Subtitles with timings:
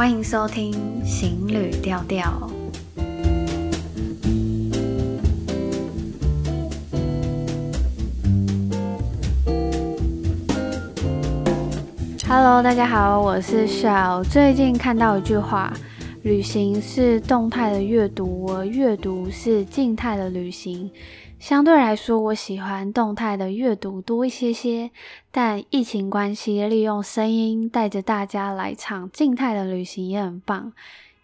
[0.00, 0.72] 欢迎收听
[1.04, 2.50] 《行旅调调》。
[12.26, 14.24] Hello，大家好，我是 Shell。
[14.24, 15.70] 最近看到一句话：
[16.22, 20.90] 旅行是动态的阅读，而阅读是静态的旅行。
[21.40, 24.90] 相对来说，我喜欢动态的阅读多一些些，
[25.30, 30.70] 但疫情关系，利用声音带着大家来场静态的旅行也很棒。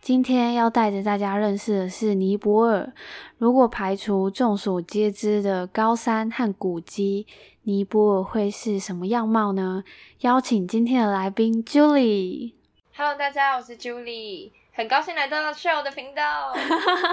[0.00, 2.90] 今天要带着大家认识的是尼泊尔。
[3.36, 7.26] 如果排除众所皆知的高山和古迹，
[7.64, 9.84] 尼泊尔会是什么样貌呢？
[10.20, 12.54] 邀请今天的来宾 Julie。
[12.96, 14.52] Hello，大家好，我是 Julie。
[14.76, 16.52] 很高兴来到 Shell 的频道，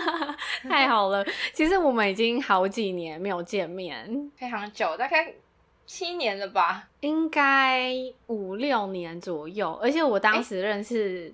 [0.68, 1.26] 太好了！
[1.54, 5.34] 其实我们已经好几年没有见面，非常久，大概
[5.86, 7.94] 七年了吧，应该
[8.28, 9.80] 五六年左右。
[9.82, 11.34] 而且我当时认识，欸、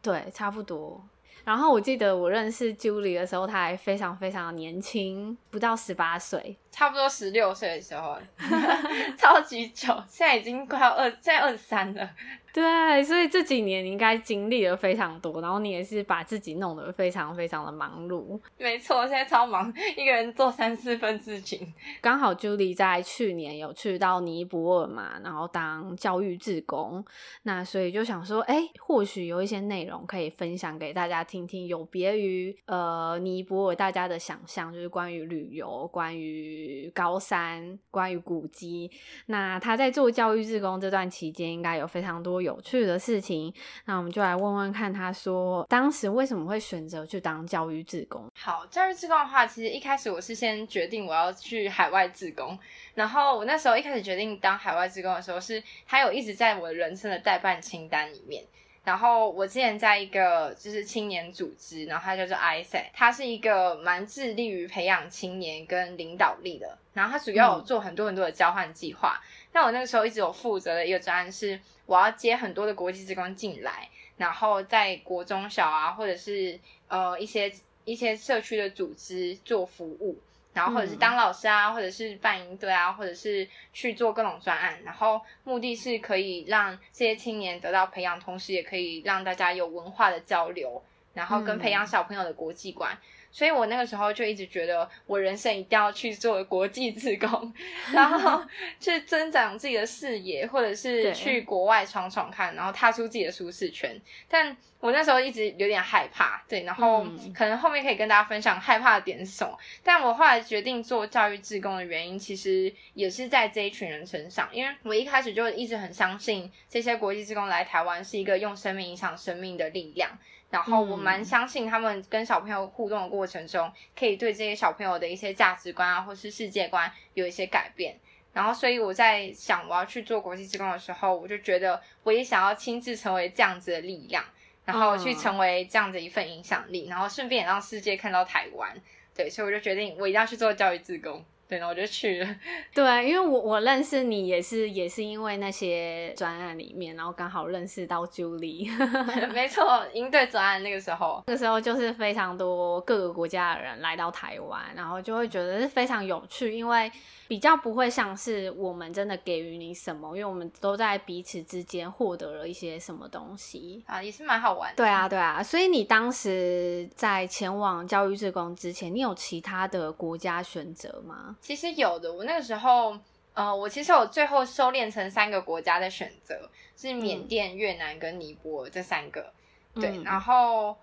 [0.00, 1.04] 对，差不多。
[1.44, 8.16] 然后我记得我认识 Julie 的时候，她还非常非常年轻，不到十八岁，差不多十六岁的时候，
[9.18, 9.88] 超级久。
[10.08, 12.08] 现在已经快要二，现在二十三了。
[12.54, 18.40] 对，所以这几年你应该经历了非常多，然后你也是把自己弄得非常非常的忙碌。
[18.56, 21.74] 没错，现在超忙，一个人做三四份事情。
[22.00, 27.04] 刚好 Julie 在去年有去到尼泊尔嘛，然后当教育志工，
[27.42, 38.88] 那所以就想说，哎，或许有一些内容可以分享给大家听听，有别于呃尼泊尔大家的想象，就是关于旅游、关于高山、关于古迹。
[39.26, 42.43] 那他在做教育志工这段期间，应该有非常多。
[42.44, 43.52] 有趣的事情，
[43.86, 48.30] 那我们就来问问看，他说当时为什么会选择去当教育志工？
[48.38, 52.56] 好，教育志工的话，其实一开始我是先决定我要去海外志工，
[52.94, 58.44] 然后我那时候一开始决定当海外志工的时候，是他有一直在我人生的待办清单里面。
[58.84, 69.20] 然后我之前在一个就是青年组织，然后它叫做 ISET，它是一个蛮致力于培养青年跟领导力的，然后它主要有做很多很多的交换计划。
[69.52, 77.52] 那、嗯、我那个时候一直有负责的一个专案是，我要接很多的国际职工进来，然后在国中小啊，或者是呃一些
[77.84, 80.18] 一些社区的组织做服务。
[80.54, 90.80] 然后或者是当老师啊，或者是办营队啊，或者是去做各种专案，然后目的是可以让这些青年得到培养，同时也可以让大家有文化的交流，
[91.12, 92.96] 然后跟培养小朋友的国际观。
[93.34, 97.52] 所以我那个时候就一直觉得，我人生一定要去做国际志工，
[97.92, 98.40] 然后
[98.78, 104.00] 去增长自己的视野，或者是去国外闯闯看，然后踏出自己的舒适圈。
[104.28, 109.58] 但我那时候一直有点害怕，对，然后可能后面可以跟大家分享害怕的点是什么。
[109.82, 120.16] 但我后来决定做教育志工的原因，其实也是在这一群人身上，因为我一开始就一直很相信这些国际志工来台湾是一个用生命影响生命的力量。
[120.54, 127.98] 然后我蛮相信他们跟小朋友互动的过程中，可以对这些小朋友的一些价值观啊，或是世界观有一些改变。
[128.32, 134.24] 然后，所以我在想我要去做国际职工的时候，我就觉得我也想要亲自成为这样子的力量，
[134.64, 138.80] 然后去成为这样子一份影响力，然后顺便也让世界看到台湾。
[139.12, 141.24] 对，所以我就决定我一定要去做教育志工。
[141.48, 142.36] 对，然后我就去了。
[142.74, 148.70] 对，因为我我认识你也是也是因为那些专案里面，然后刚好认识到 Julie。
[149.32, 156.90] 没错，应对专案那个时候，那个时候就是非常多各个国家的人来到台湾，然后就会觉得是非常有趣，因为。
[157.26, 164.76] 比较不会像是我们真的给予你什么，因为我们都在彼此之间获得了一些什么东西啊，也是蛮好玩的。
[164.76, 171.33] 对啊，对啊，所以你当时在前往教育志工之前，你有其他的国家选择吗？
[171.40, 172.98] 其实有的，我那个时候，
[173.32, 179.32] 呃，我其实我最后收敛成三个国家的选择，是缅甸、越南跟尼泊尔这三个。
[179.74, 180.76] 对，嗯、然后。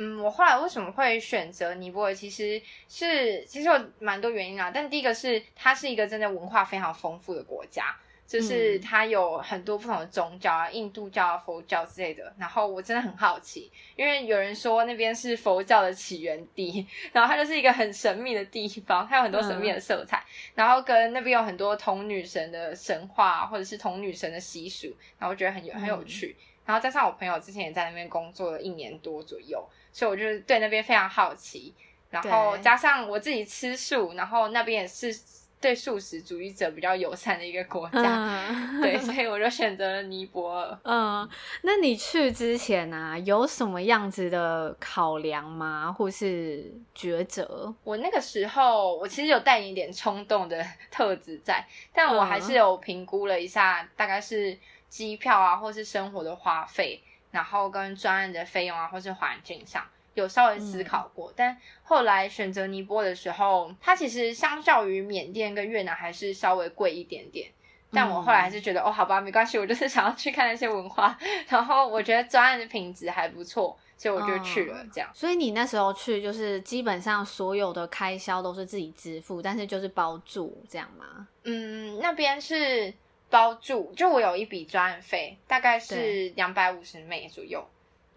[0.00, 2.14] 嗯，我后来为什么会选择尼泊尔？
[2.14, 4.70] 其实是其实有蛮多原因啦。
[4.72, 7.96] 但第一个是它是一个真的文化非常丰富的国家，
[8.28, 12.32] 就是它有很多不同的宗教啊，印度教啊、佛教之类的。
[12.38, 20.18] 然后我真的很好奇，因为有人说那边是佛教的起源地，然后它就是一个很神秘的地方，它有很多神秘的色彩。
[20.18, 24.86] 嗯、然后跟那边有很多童女神的神话或者是童女神的习俗，
[25.18, 26.36] 然后我觉得很有很有趣。
[26.38, 29.66] 嗯、然后加上我朋友之前也在那边工作了一年多左右。
[29.90, 31.74] 所以我就对那边非常好奇，
[32.10, 35.12] 然后加上我自己吃素，然后那边也是
[35.60, 40.78] 对素食主义者比较友善的一个国家，嗯、 对，所以我就选择了尼泊尔。
[40.84, 41.28] 嗯，
[41.62, 45.92] 那你去之前啊，有什么样子的考量吗？
[45.92, 47.74] 或是抉择？
[47.84, 54.56] 我那个时候，我其实有带一点冲动的特质在，但我还是有评估了一下，大概是
[54.88, 57.02] 机票啊，或是生活的花费。
[57.30, 59.84] 然后跟专案的费用啊，或是环境上
[60.20, 67.48] 有稍微思考过，嗯、但后来选择尼泊尔的时候，它其实相较于缅甸跟越南还是稍微贵一点点。
[67.90, 71.18] 但我后来还是觉得，嗯、哦，好吧，没关系，我就是想要去看那些文化，
[71.48, 74.84] 然后我觉得专案的品质还不错，所以我就去了。
[74.92, 81.26] 这样、嗯，所以你那时候去，就是基本上所有的开销都是自己支付，但是就是包住这样吗？
[81.44, 82.92] 嗯，那边是
[83.30, 87.66] 包住，就我有一笔专案费，大概是两百五十美左右，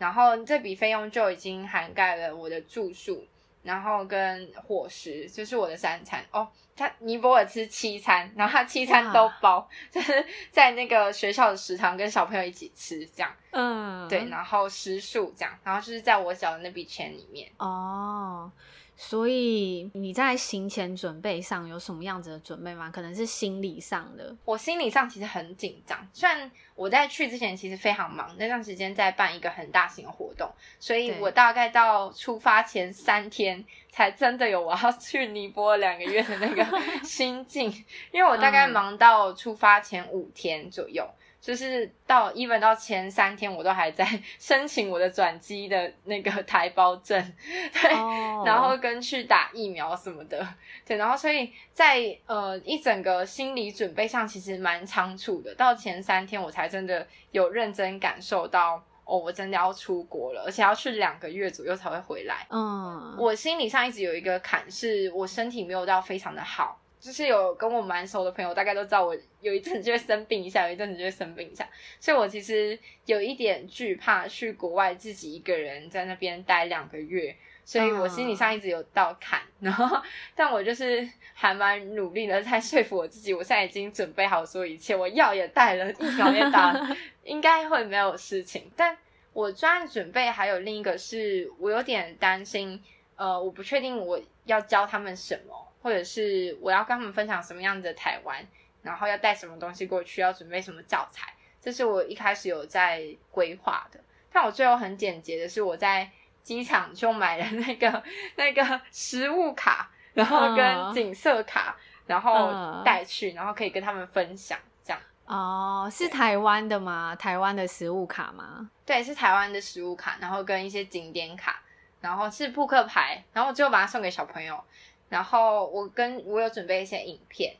[0.01, 3.23] 然后这笔费用就已经涵盖了我的住宿。
[3.63, 18.51] 然后跟伙食就是我的三餐哦，他尼泊尔吃七餐，然后他七餐都包， 就是在那个学校的食堂跟小朋友一起吃这样，嗯，对，然后食宿这样，然后就是在我缴的那笔钱里面哦。
[18.95, 22.91] 所以你在行前准备上有什么样子的准备吗？
[22.93, 24.35] 可能是心理上的。
[24.45, 30.49] 我心理上其实很紧张，虽然我在去之前其实非常忙，那段时间在办一个很大型的活动，
[30.79, 36.65] 所以我大概到出发前三天才真的有我要去尼泊尔两个月的那个
[37.03, 37.71] 心境，
[38.11, 41.09] 因为我大概忙到出发前五天左右。
[41.41, 44.07] 就是到 even 到前三天，我都还在
[44.37, 47.33] 申请我的转机的那个台胞证，
[47.73, 48.47] 对，oh.
[48.47, 50.47] 然后跟去打疫苗什么的，
[50.85, 55.55] 对，然后所以在呃一整个心理准备上其实蛮仓促的。
[55.55, 62.45] 到前三天，我才真的有认真感受到，哦，我真的要出国了，而且要去两个月左右才会回来。
[62.51, 66.79] 嗯，我心理上一直有一个坎，是我身体没有到非常的好。
[67.01, 71.67] 就是有跟我蛮熟的朋友，大概都知道我有一阵子就会生病一下，有一阵子就会生病一下，
[71.99, 72.77] 所以我其实
[73.07, 79.99] 有一点惧怕去国外自己一个人在那边待两个月，所以我心理上一直有到坎，然后
[80.35, 86.95] 但我就是还蛮努力的在说服我自己，我现在已经准备好所有一切，我药也带了，疫苗也打了，
[87.25, 88.71] 应该会没有事情。
[88.75, 88.95] 但
[89.33, 92.79] 我专案准备还有另一个是我有点担心，
[93.15, 95.70] 呃，我不确定我要教他们什么。
[95.81, 98.45] 或者是我要跟他们分享什么样子的台湾，
[98.81, 103.99] 然后要带什么东西过去，要准备什么教材，这是我一开始有在规划的。
[104.31, 106.09] 但我最后很简洁的是，我在
[106.43, 108.03] 机场就买了那个
[108.35, 111.75] 那个食物卡，然后跟景色卡，
[112.05, 115.01] 然后带去，然后可以跟他们分享这样。
[115.25, 117.15] 哦，是台湾的吗？
[117.15, 118.69] 台湾的食物卡吗？
[118.85, 121.61] 对，是台湾的食物卡，然后跟一些景点卡，
[121.99, 124.63] 然后是扑克牌，然后我最后把它送给小朋友。
[125.11, 127.53] 然后我跟我有准备一些影片，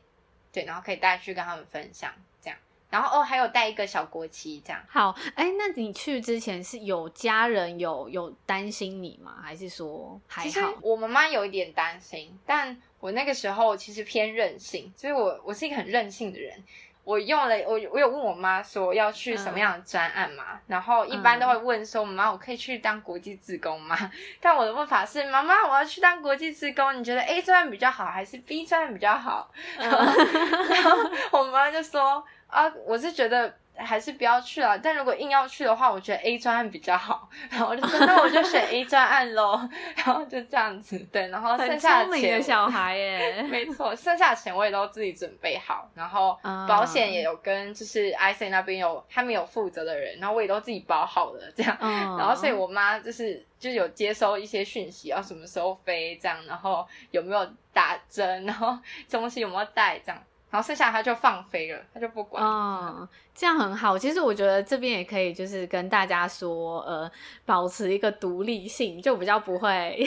[0.50, 2.10] 对，然后可以带去跟他们分享，
[2.40, 2.58] 这样。
[2.88, 4.82] 然后哦，还有带一个小国旗，这样。
[4.88, 9.36] 好，哎，那你去之前是有家人有有担心你吗？
[9.42, 10.48] 还是说还好？
[10.48, 16.64] 其实我妈妈有一点担心，但我那个时候其实偏任性，所以我我是一个很任性的人。
[17.04, 23.96] 我用了，我我有问我妈说要去什么样的专案嘛，嗯、然后一般都会问说，妈妈我可以去当国际职工吗？
[24.40, 29.50] 但我的问法是，妈妈我要去当国际职工，你觉得 A 专案比较好还是 B 专案比较好？
[29.76, 33.54] 然后我妈就说啊，我是觉得。
[33.84, 58.78] 还是不要去了，但如果硬要去的话，我觉得 A 专案比较好，然后我就说那我就选 A 专案喽，然后就这样子，对，然后剩下的钱，的小孩耶，没错，剩下的钱我也都自己准备好，然后保险也有跟就是 IC 那边有他们有负责的人，然后我也都自己保好了，这样，然后所以我妈就是就有接收一些讯息，要什么时候飞这样，然后有没有打针，然后
[59.10, 60.22] 东西有没有带这样。
[60.52, 62.44] 然后剩下他就放飞了，他就不管。
[62.44, 63.96] 嗯，这样很好。
[63.96, 67.10] 其实我觉得这边也可以，就是跟大家说，呃，
[67.46, 69.98] 保持一个独立性，就比较不会，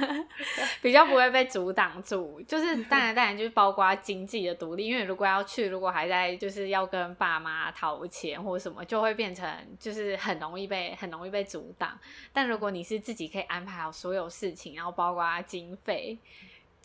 [0.80, 2.40] 比较不会被阻挡住。
[2.48, 9.46] 就是当然，当然就是包括经济的独立，因为如果要去，如果还在就是要跟爸妈讨钱或什么，就会变成
[9.78, 11.90] 就是很容易被很容易被阻挡。
[12.32, 16.18] 但如果你是自己可以安排好所有事情，然后包括经费。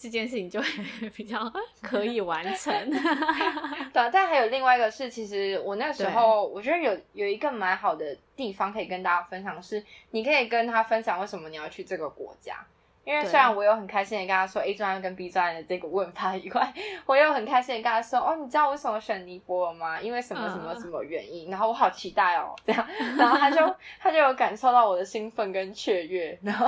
[0.01, 0.67] 这件事情就会
[1.13, 1.51] 比较
[1.81, 2.73] 可以完成。
[3.91, 12.65] 对，但还有另外一个是，其实我那时候我觉得有有一个蛮好的地方可以跟大家分享，是你可以跟他分享为什么你要去这个国家。
[13.09, 16.71] 因为虽然我有很开心的跟他说 A 专案跟 B 专案的这个问法以外，
[17.07, 19.99] 我又很开心的跟他说，哦，你知道为什么选尼泊尔吗？
[19.99, 21.49] 因为什么什么什么原因？
[21.49, 22.87] 然后我好期待哦，这样，
[23.17, 26.67] 然后他就 他就有感受到我的兴奋跟雀跃，然后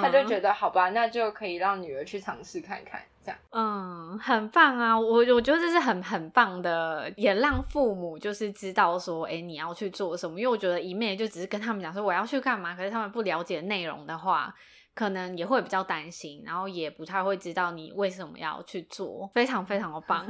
[0.00, 14.54] 他就觉得好吧，那就可以让女儿去尝试看看，这样，嗯，很棒啊，我我觉得这是很很棒的，也让父母就是知道说，哎，你要去做什么，因为我觉得一面就只是跟他们讲说我要去干嘛，可是他们不了解内容的话。
[14.94, 20.26] 可能也会比较担心，然后也不太会知道你为什么要去做，非常非常的棒。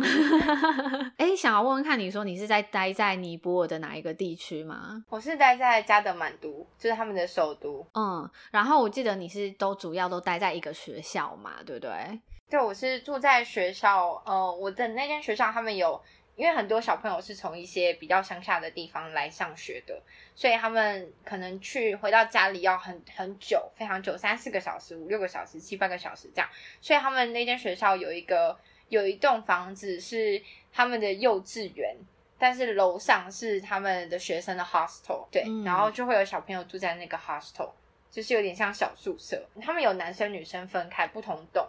[1.19, 5.05] 哎、欸，想要问问看，你说你是在待在尼泊尔的哪一个地区吗？
[5.09, 7.87] 我是待在加德满都，就是他们的首都。
[7.95, 12.21] 嗯，然后我记得你是都主要都待在一个学校嘛，对不对？
[12.49, 14.23] 对，我是住在学校。
[14.27, 16.01] 呃，我的那间学校他们有。
[16.43, 20.03] 因为很多小朋友是从一些比较乡下的地方来上学的，
[20.35, 26.51] 所以他们可能去回到家里要很很久，非常久，三四个小时、五六个小时、七八个小时这样。
[26.81, 28.59] 所以他们那间学校有一个
[28.89, 31.95] 有一栋房子是他们的幼稚园，
[32.41, 37.71] 但是楼上是他们的学生的 hostel，对，嗯、然后就会有小朋友住在那个 hostel，
[38.11, 39.41] 就是有点像小宿舍。
[39.61, 41.65] 他们有男生女生分开不同栋，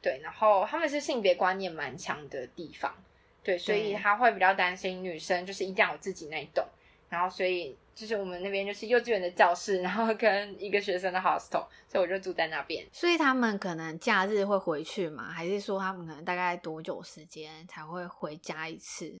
[0.00, 2.94] 对，然后他们是性别观念蛮强的地方。
[3.44, 6.64] 对，所以他会比较担心女生就是一定要有自己那一栋，
[7.08, 12.86] 然后所以就是我们那边就是幼稚园的教室，然后跟一个学生的 hostel，所以我就住在那边。
[12.92, 15.24] 所以他们可能假日会回去吗？
[15.30, 19.14] 还是说他们可能大概多久时间才会回家一次？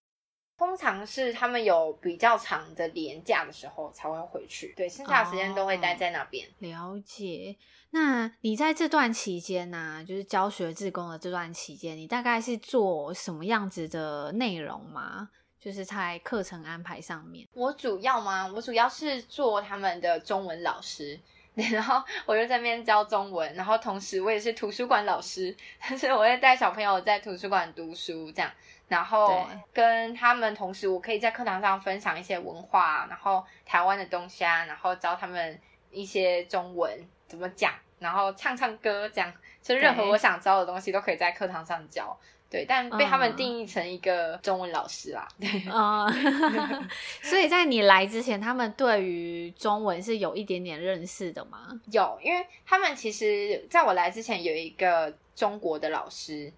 [0.58, 6.46] 通常是他们有比较长的年假的时候才会回去，对，剩下的时间都会待在那边。
[6.46, 7.56] 哦，了解。
[7.90, 15.28] 那你在这段期间呢，啊，就是教学志工的这段期间，你大概是做什么样子的内容吗？
[15.60, 17.46] 就是在课程安排上面。
[17.52, 18.50] 我主要吗？
[18.54, 21.20] 我主要是做他们的中文老师，
[21.54, 25.54] 然后我就在那边教中文，然后同时我也是图书馆老师，
[25.98, 28.50] 所以我会带小朋友在图书馆读书这样，
[28.92, 35.58] 然后跟他们同时，我可以在课堂上分享一些文化，然后台湾的东西啊，然后教他们
[35.90, 36.90] 一些中文。
[37.26, 37.72] 怎么讲？
[37.98, 39.32] 然后唱唱歌，这样
[39.62, 42.14] 就任何我想教的东西都可以在课堂上教。
[42.50, 45.26] 对，但被他们定义成一个中文老师啦。
[45.40, 46.86] 对，嗯，
[47.22, 51.68] 所以在你来之前，他们对于中文是有一点点认识的吗？
[51.90, 56.52] 有，因为他们其实在我来之前有一个中国的老师，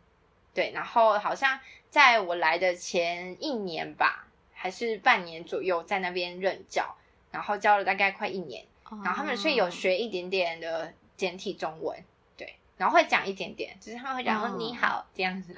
[0.53, 1.57] 对，然后好像
[1.95, 6.97] 在我来的前一年吧，还是半年左右，在那边任教，
[7.31, 8.65] 然后教了大概快一年。
[9.05, 12.05] 然后他们是有学一点点的简体中文，对，
[12.85, 15.57] 然后会讲一点点，就是他们会讲说你好这样子，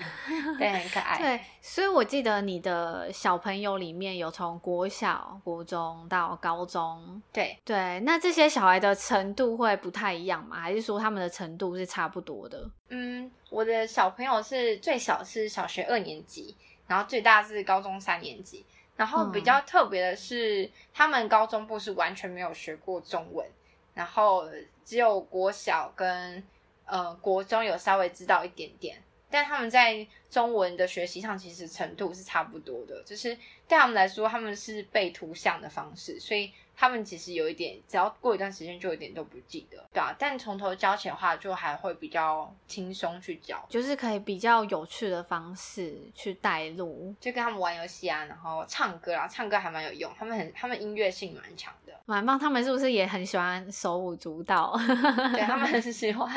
[0.61, 1.19] 对，很可爱。
[1.19, 10.61] 对，所以我记得你的小朋友里面有从国小、国中到高中，对对，那这些小孩的程度会不太一样吗？
[10.61, 12.71] 还是说他们的程度是差不多的？
[12.91, 16.55] 嗯，我的小朋友是最小是小学二年级，
[16.87, 18.65] 然后最大是高中三年级。
[18.95, 23.45] 然后比较特别的是，嗯、他们高中部是完全没有学过中文，
[23.93, 24.49] 然后
[24.85, 26.41] 只有国小跟
[26.87, 28.97] 呃国中有稍微知道一点点，
[29.31, 33.35] 但他们在中文的学习上其实程度是差不多的，就是
[33.69, 36.51] 对他们来说，他们是背图像的方式，所以。
[36.79, 40.15] 他们其实有一点，只要过一段时间就有一点都不记得，对啊。
[40.19, 52.39] 但从头教起的话，就还会比较轻松去教，就是可以比较有趣的方式去带路，就跟他们玩游戏啊，然后唱歌啊，唱歌还蛮有用，他们很，他们音乐性蛮强的，蛮棒。
[52.39, 54.77] 他们是不是也很喜欢手舞足蹈？
[55.33, 56.29] 对，他们很喜欢，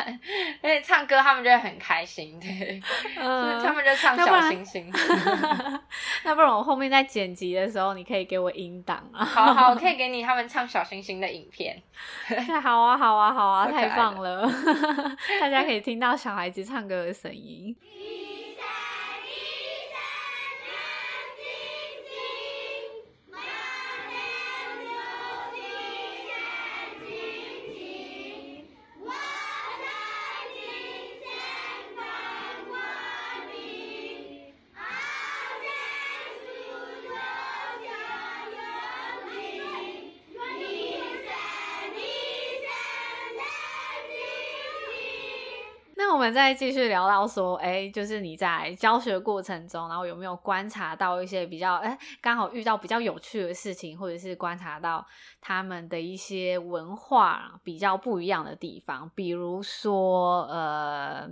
[0.62, 2.82] 而且唱歌他们就会很开心，对，
[3.18, 4.90] 嗯、他们就唱小星星。
[6.24, 9.26] 那不然我后面在剪辑的时候，你可以给我音档啊。
[9.26, 10.29] 好好，我可以给你。
[10.30, 11.82] 他们唱小星星的影片，
[12.62, 14.48] 好啊，好啊，好啊，太棒了！
[15.42, 17.76] 大家可以听到小孩子唱歌的声音。
[46.30, 55.04] 们再继续聊到说，哎，就是你在教学过程中，然后有没有观察到一些比较，哎，刚好遇到比较有趣的事情，或者是观察到
[55.42, 61.28] 他们的一些文化比较不一样的地方，比如说，呃，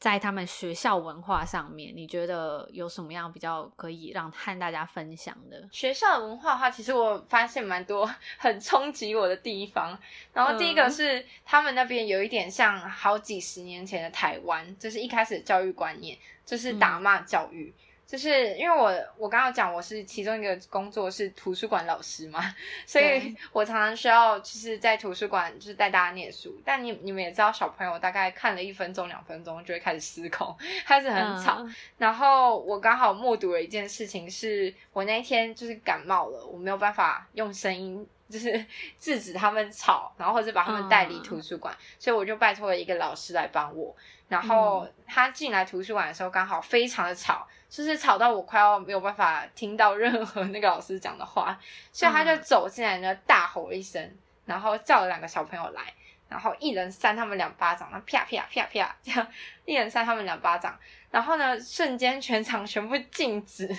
[0.00, 5.68] 在他们学校文化上面，你觉得有什么样比较可以让和大家分享的？
[5.70, 9.96] 学校的文化的话，其实我发现蛮多很冲击我的地方。
[10.32, 14.31] 然后第一个是、嗯、他们那边有一点像好几十年前的台。
[14.32, 22.40] 台湾就是一开始的教育观念就是打骂教育，嗯、就是因为我我刚刚讲我是其中一个工作是图书馆老师嘛，
[22.86, 26.60] 所以我常常需要就是在图书馆就是带大家念书。
[26.64, 31.58] 但你你们也知道，小朋友大概看了一分钟两分钟就会开始失控， 开始很吵。
[31.60, 38.66] 嗯、然后我刚好目睹了一件事情，是我那一天就是感冒了，我没有办法用声音就是
[38.98, 43.94] 制止他们吵，然后或者把他们带离图书馆，嗯、所以我就拜托了一个老师来帮我。
[44.28, 51.58] 然后他进来图书馆的时候，刚好非常的吵，就是吵到我快要没有办法听到任何那个老师讲的话，
[51.92, 55.82] 所以他就走进来呢，大吼一声，然后叫了两个小朋友来。
[56.30, 59.28] 然后一人扇他们两巴掌，那啪啪啪啪这样，
[59.66, 60.74] 一人扇他们两巴掌，
[61.12, 63.70] 然后呢，瞬间全场全部静止。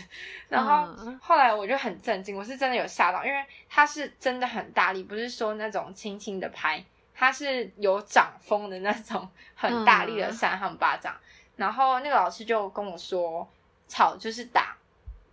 [0.47, 0.87] 然后
[1.19, 6.81] 后来我就很震惊，我是真的有吓到，因为他是真的很大力，不是说那种轻轻的拍，
[7.13, 11.13] 他是有掌风的那种很大力的扇他们巴掌。
[11.57, 13.45] 然后那个老师就跟我说，
[13.89, 14.77] 吵就是打。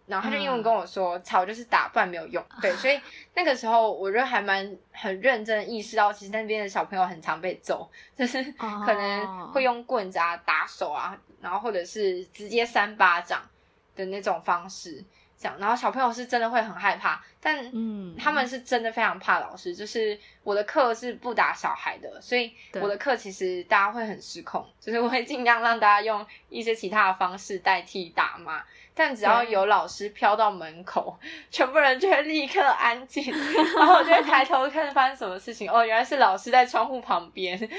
[0.06, 3.00] 然后他就英文跟我说：“嗯、吵就是打，不然没有用。”对，所以
[3.32, 13.48] 那个时候我就还蛮很认真意识到，其实那边的小朋友很常被揍，就是可能会用棍子啊打手啊，然后或者是直接扇巴掌
[13.96, 15.04] 的那种方式。
[15.40, 19.74] 这样，然后小朋友是真的会很害怕，但嗯，他们是真的非常怕老师。
[19.74, 28.62] 就是我的课是不打小孩的，所以我的课其实大家会很失控，就是我会尽量让大家用一些其他的方式代替打骂。
[28.92, 31.18] 但只要有老师飘到门口，
[31.50, 33.32] 全部人就会立刻安静，
[33.78, 35.70] 然后我就会抬头看发生什么事情。
[35.70, 37.56] 哦，原来是老师在窗户旁边。
[37.56, 37.70] 对，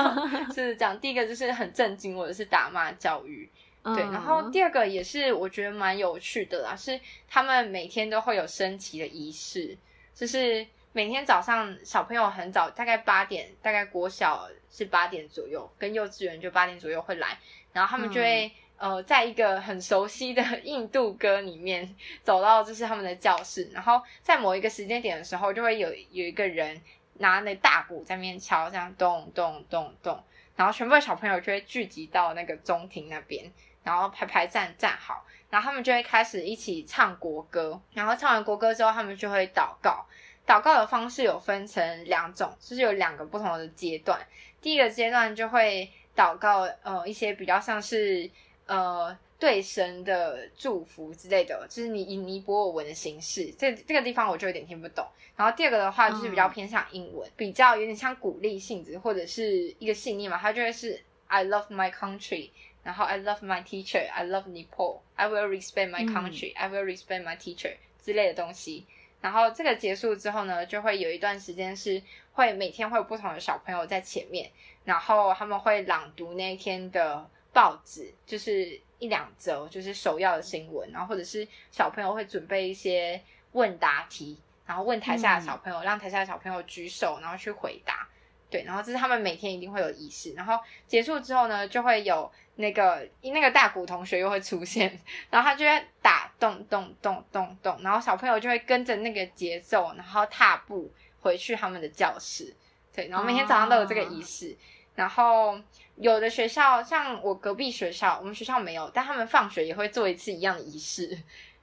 [0.54, 0.98] 是这样。
[1.00, 3.50] 第一个就是很震惊我的是打骂教育。
[3.84, 9.76] 对，然后第二个也是我觉得蛮有趣的啦，是他们每天都会有升旗的仪式，
[10.14, 17.36] 就是每天早上小朋友很早，大概八点，大概国小是八点左右，跟幼稚园就八点左右会来，
[17.72, 26.80] 然后他们就会、嗯、呃，在一个很熟悉的印度歌里面走到就是他们的教室，然后在某一个时间点的时候，就会有有一个人
[27.14, 30.22] 拿那大鼓在那边敲，这样咚咚咚咚，
[30.54, 33.50] 然后全部的小朋友就会聚集到那个中庭那边。
[33.82, 37.80] 然后排排站站好，然后他们就会开始一起唱国歌。
[37.92, 40.06] 然后唱完国歌之后，他们就会祷告。
[40.44, 44.18] 祷告的方式有分成两种，就是有两个不同的阶段。
[44.60, 48.28] 第一个阶段就会祷告，呃，一些比较像是
[48.66, 53.52] 呃对神的祝福之类的，就是你以尼泊尔文的形式。
[53.52, 55.06] 这这个地方我就有点听不懂。
[55.36, 62.50] 然后第二个的话就是比较偏向英文，嗯、比较有点像鼓励性质或者是一个信念嘛，它就会是 I love my country。
[62.82, 67.22] 然后 I love my teacher, I love Nepal, I will respect my country, I will respect
[67.22, 68.86] my teacher 之类的东西。
[69.20, 74.50] 然后这个结束之后呢，就会有一段时间是会每天会有不同的小朋友在前面，
[74.84, 88.08] 然后他们会朗读那一天的报纸，就是一两则就是首要的新闻，然后或者是小朋友会准备一些问答题，然后问台下的小朋友，让台下的小朋友举手，然后去回答。
[88.50, 102.54] 对，然后这是他们每天一定会有仪式，然后结束之后呢，就会有那个那个大鼓同学又会出现，然后他就会打咚咚咚咚咚，然后小朋友就会跟着那个节奏，然后踏步回去他们的教室。
[102.94, 104.48] 对，然后每天早上都有这个仪式。
[104.48, 104.56] Oh.
[104.94, 105.58] 然后
[105.96, 111.18] 有的学校像我隔壁学校，我们学校没有，但他们放学也会做一次一样的仪式。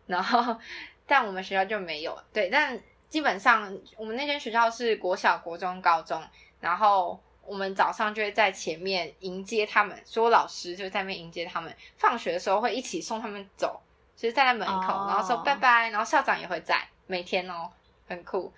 [0.08, 0.60] 然后
[1.06, 2.20] 但我们学校就没有。
[2.34, 6.20] 对，但基本上我们那间学校是国小、国中、高中。
[6.60, 11.76] 然后我们早上就会在前面迎接他们，所有老师就在那边迎接他们。
[11.98, 13.82] 放学的时候会一起送他们走，
[14.16, 15.10] 就是站在门口，oh.
[15.10, 15.90] 然后说拜拜。
[15.90, 17.68] 然后校长也会在，每天哦，
[18.08, 18.54] 很酷，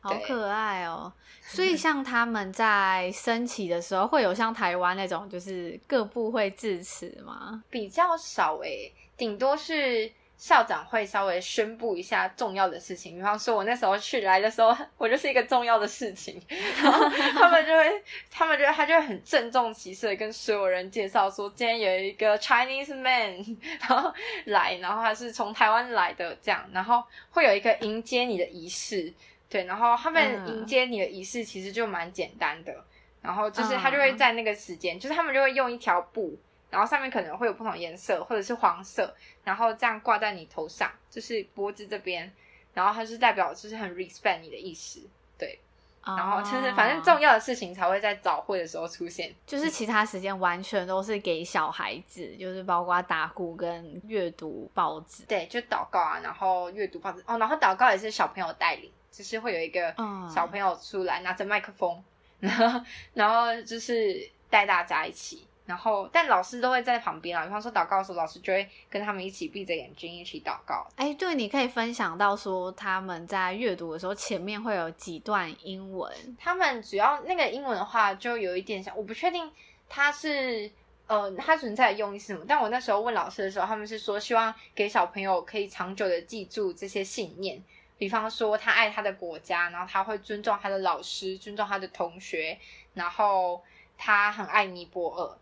[0.00, 1.12] 好可爱哦。
[1.42, 7.64] 所以像他们在升旗的时候，会有像台湾那种，就是各部会致辞吗？
[7.68, 10.12] 比较少诶，顶多是。
[10.36, 16.40] 校长会稍微宣布一下重要的事情，比方说，我那时候去来的时候， 我就是一个重要的事情，
[16.82, 23.36] 然后他们就会，他们就他就会很郑重其事的跟所有人介绍说，今天有一个 Chinese man，
[23.80, 24.12] 然后
[24.44, 29.12] 来，然后他是从台湾来的，这样，然后会有一个迎接你的仪式，
[29.48, 32.74] 对，然后他们迎接你的仪式其实就蛮简单的，
[33.22, 36.38] 然后就是他就会在那个时间，就是他们就会用一条布。
[36.76, 39.10] 然后上面可能会有不同颜色，或者是黄色，
[39.42, 42.30] 然后这样挂在你头上，就是脖子这边，
[42.74, 45.00] 然后它是代表就是很 respect 你的意思，
[45.38, 45.58] 对。
[46.04, 59.94] 然后就是反正重要的事情才会在早会的时候出现，就是其他时间完全都是给小孩子，就是包括打鼓跟阅读报纸，对，就祷告啊，然后阅读报纸哦，然后祷告也是小朋友带领，就是会有一个
[60.28, 62.04] 小朋友出来拿着麦克风，
[62.38, 62.80] 然后
[63.14, 65.46] 然后就是带大家一起。
[65.66, 67.44] 然后，但老师都会在旁边啊。
[67.44, 70.86] 比方说祷告的时候，老师就会跟他们一起闭着眼睛一起祷告。
[70.94, 76.12] 哎，对，你可以分享到说他们在阅读的时候前面会有几段英文。
[76.38, 79.50] 他们主要那个英文的话，就有一点像，我不确定
[79.88, 80.70] 它是
[81.08, 82.44] 呃它存在的用意是什么。
[82.46, 87.60] 但我那时候问老师的时候，他们是说希望给小朋友可以长久的记住这些信念，
[87.98, 92.56] 比方说他爱他的国家，然后他会尊重他的老师，尊重他的同学，
[92.94, 93.60] 然后
[93.98, 95.36] 他很爱尼泊尔。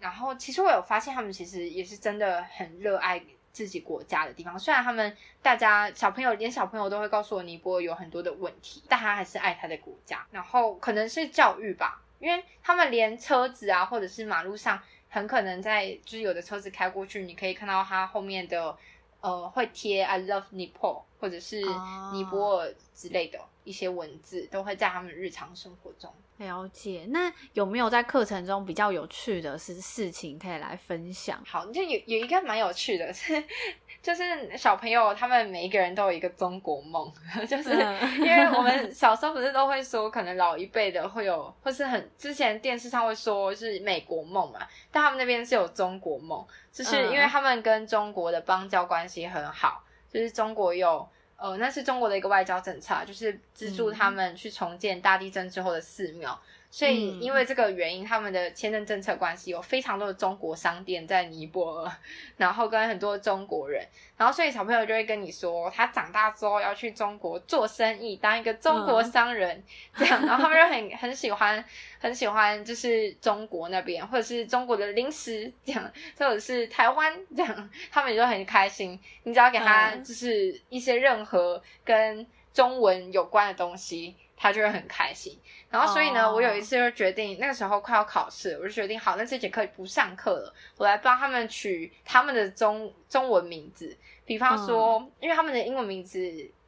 [0.00, 4.58] 然后其实我有发现，他们其实也是真的很热爱自己国家的地方。
[4.58, 10.26] 虽然他们大家小朋友连小朋友都会告诉我尼泊尔有很多的问题，但他还是爱他的国家。
[10.30, 14.80] 然后可能是教育吧，因为他们连车子啊，或者是马路上。
[15.14, 18.74] 很可能在就是有的车子开过去，你可以看到它后面的
[19.20, 21.62] 呃会贴 I love Nepal 或者是
[22.12, 24.50] 尼泊尔之类的一些文字，oh.
[24.50, 26.12] 都会在他们日常生活中。
[26.38, 27.06] 了解。
[27.10, 31.40] 那有没有在课程中比较有趣的事事情可以来分享？
[31.46, 33.40] 好，就有有一个蛮有趣的是。
[34.02, 37.08] 就是小朋友，他们每一个人都有一个中国梦，
[37.48, 37.70] 就是
[38.18, 44.58] 因为我们小时候不是都会说，可能老一辈的会有，或是很之前电视上会说是美国梦嘛，
[44.90, 56.40] 但他们那边是有中国梦，就是因为他们跟中国的邦交关系很好，就是中国有呃，那是中国的一个外交政策，就是资助他们去重建大地震之后的寺庙。
[56.74, 61.92] 所以，因为这个原因，他们的签证政策关系有非常多的中国商店在尼泊尔，
[62.38, 69.62] 然后跟很多中国人，然后所以小朋友就会跟你说，他长大之后要去中国做生意，当一个中国商人，
[69.94, 71.62] 这样，然后他们就很很喜欢，
[72.00, 78.98] 很喜欢就是中国那边，或者是中国的零食这样，或者是台湾这样，他们就很开心。
[79.24, 84.16] 你只要给他就是一些任何跟中文有关的东西。
[84.42, 85.38] 他就会很开心，
[85.70, 96.18] 然后所以呢，我有一次就决定，那个时候快要考试，我就决定好，那这节课不上课了，我来帮他们取他们的中中文名字，比方说，因为他们的英文名字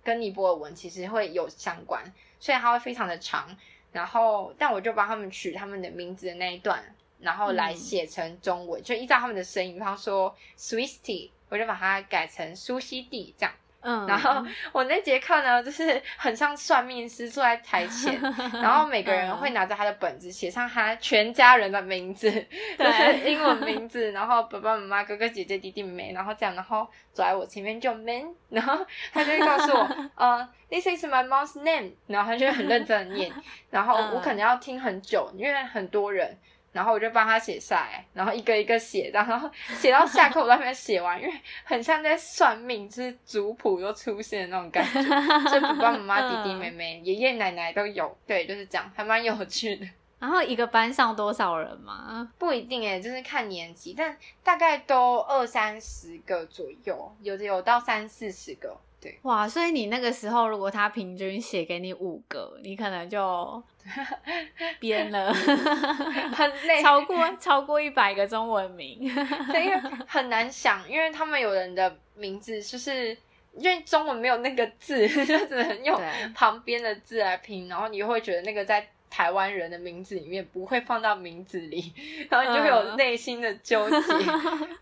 [0.04, 2.00] 跟尼泊尔文其实会有相关，
[2.38, 3.48] 所以它会非常的长，
[3.90, 13.52] 然后但我就帮他们取他们的名字的那一段，然后来写成中文，就依照他们的声音，比方说 Swisty，我就把它改成苏西蒂这样。
[13.84, 14.42] 嗯，然后
[14.72, 18.18] 我那节课呢，就是很像算命师坐在台前，
[18.62, 22.30] 然后每个人会拿着他的本子，写上他全家人的名字，
[22.78, 33.30] 就是英文名字，然后爸爸妈妈、哥哥姐姐、弟弟妹妹，然后这样，然后走在我前面就 man，然后他就会告诉我， 呃、uh,，this is my mom's name，然后他就会很认真的念，
[33.70, 36.38] 然后我可能要听很久，因为很多人。
[36.74, 41.32] 然后我就帮他写下来，然后一个一个写，然后 写到下课我都还没写完，因为
[41.62, 49.86] 很像在算命，就是族谱都出现的那种感觉，就爸爸妈妈、 弟弟妹妹、爷爷奶奶都有，对，就是这样，还蛮有趣的。
[50.18, 52.28] 然后一个班上多少人嘛？
[52.38, 58.76] 不一定诶，就是看年级，但大概都二三十个左右，有的有到三四十个。
[59.04, 63.62] 对，哇，所以你那个时候如果他平均写给你五个，你可能就
[64.80, 69.00] 编了，很累，超过超过一百个中文名，
[69.52, 73.14] 对，因为很难想，因为他们有人的名字就是
[73.54, 76.00] 因为中文没有那个字， 就只能用
[76.34, 81.92] 旁边的字来拼，然后你会觉得那个在台湾人的名字里面不会放到名字里，
[82.30, 83.98] 然后你就会有内心的纠结，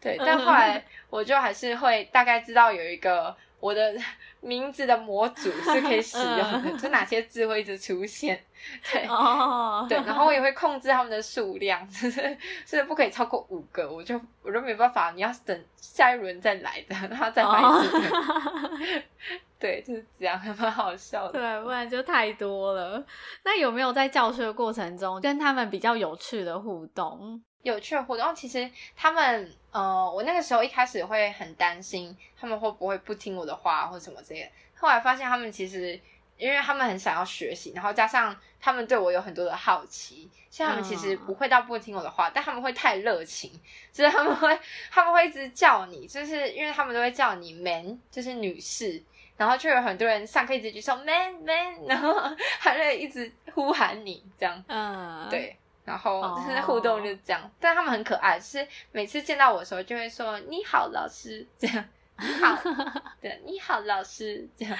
[0.00, 3.36] 对，但后来我就还是会大概知道有一个。
[3.62, 3.94] 我的
[4.42, 8.42] 名字的模组是可以使用的，嗯、就哪些字会一直出现，
[8.92, 18.70] 对，哦、对，然后我也会控制他们的数量，就是是不可以超过五个，我就我就没办法，你要等下一轮再来的，然后再来一次，哦、
[19.60, 23.00] 对，就是这样，还蛮好笑的，对，不然就太多了。
[23.44, 27.40] 那有没有在教学的过程中跟他们比较有趣的互动？
[27.62, 34.48] 有趣的活动，其实他们，呃，我那个时候一开始会很担心他们会不会不听我的话或什么之类的。
[34.74, 35.98] 后来发现他们其实，
[36.36, 43.52] 因为他们很想要学习，然后加上他们对我有很多的好奇，所以他们其实不会到不听我的话，嗯、但他们会太热情，
[43.92, 44.58] 就是他们会
[44.90, 49.00] 他们会一直叫你，就是因为他们都会叫你 man，就是女士，
[49.36, 52.12] 然后就有很多人上课一直举手 man man，然后
[52.58, 55.56] 还会一直呼喊你这样，嗯，对。
[55.84, 57.50] 然后就是互动就是这样，oh.
[57.58, 61.84] 但他们很可爱，就是每次见到我的时候就会说“你好，老师”这样
[62.18, 62.56] ，“你好”，
[63.20, 64.76] 对，“你好，老师”这样，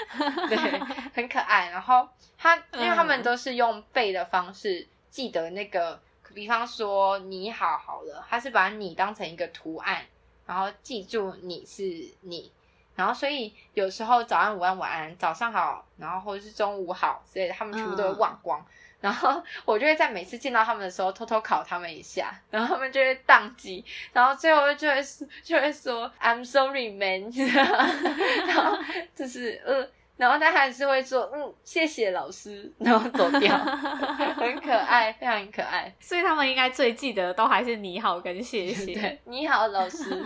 [0.49, 0.57] 对，
[1.13, 1.71] 很可爱。
[1.71, 6.01] 然后他，因为他们都是用背的方式记得那个，
[6.33, 10.07] 比方说“你好”好了，他是把你当成一个图案，
[10.47, 11.83] 然后记住你是
[12.21, 12.53] 你，
[12.95, 18.65] 然后所以有时候早安、午安、晚安，早上好，然后或者是中午好所以，他们全部都会忘光。
[19.03, 23.85] 然后 我就会在每次见到他们的时候偷偷考他们一下，然后他们就会宕机，
[24.15, 24.95] 然后最后就会
[25.43, 27.31] 就会说 I'm sorry, man，
[28.47, 28.79] 然后
[29.15, 29.87] 就是呃，
[30.17, 33.55] 然后他还是会说嗯，谢谢老师，然后走掉，
[34.37, 35.93] 很可爱，非常可爱。
[35.99, 40.25] 所以他们应该最记得的都还是你好跟谢谢，对，你好老师。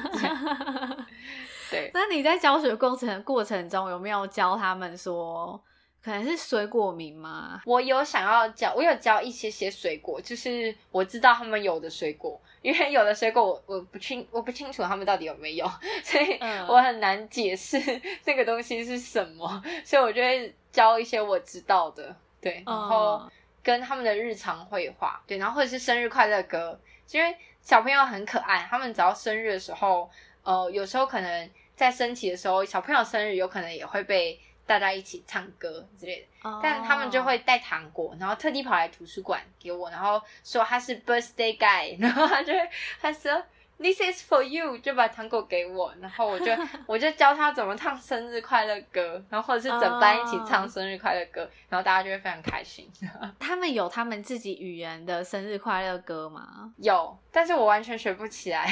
[1.71, 5.61] 对，那你在教学过程过程中有没有教他们说？
[6.07, 7.61] 可能是水果名吗？
[7.67, 15.69] 我有想要教，我有教一些些水果，就是我知道他们有的水果，因为有的水果我我不清我不清楚他们到底有没有，
[16.05, 16.39] 所以
[16.69, 17.77] 我很难解释
[18.25, 23.29] 那个东西是什么，所以我就会教一些我知道的，对，然后
[23.61, 30.09] 跟他们的日常绘画，对，然后或者是生日快乐歌，因为小朋友很可爱，他们只要生日的时候，
[30.45, 34.39] 呃，有时候可能在升旗的时候，小朋友生日有可能也会被。
[34.67, 36.61] 大家一起唱歌之类的，oh.
[36.63, 42.59] 但他们就会带糖果，然后特地跑来图书馆给我，然后说他是 birthday guy， 然后他就会
[43.01, 43.43] 他说
[43.79, 46.47] this is for you，就把糖果给我，然后我就
[46.87, 51.51] 我就教他怎么唱生日快乐歌，然后或者是整班一起唱生日快乐歌，oh.
[51.69, 52.91] 然后大家就会非常开心。
[53.39, 56.73] 他们有他们自己语言的生日快乐歌吗？
[56.79, 58.67] 有，但是我完全学不起来。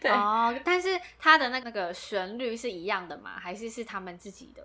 [0.00, 3.32] 对哦，oh, 但是他的那个那个旋律是一样的吗？
[3.40, 4.62] 还是是他们自己的？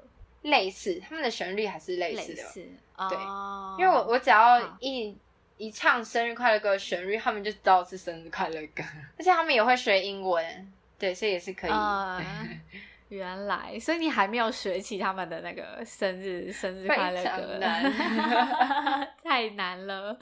[0.49, 2.67] 类似，他们的旋律还是类似的，似。
[3.10, 5.15] 对，哦、因为我我只要一
[5.57, 8.83] 一唱生日快乐歌的旋律，他们就知道是生日快乐歌，
[9.17, 11.71] 而且他们也会学英文，对，所以也是可以。
[11.71, 12.21] 呃、
[13.10, 19.07] 原来，所以你还没有学起他们的那个生日生日快乐歌，难。
[19.23, 20.17] 太难了。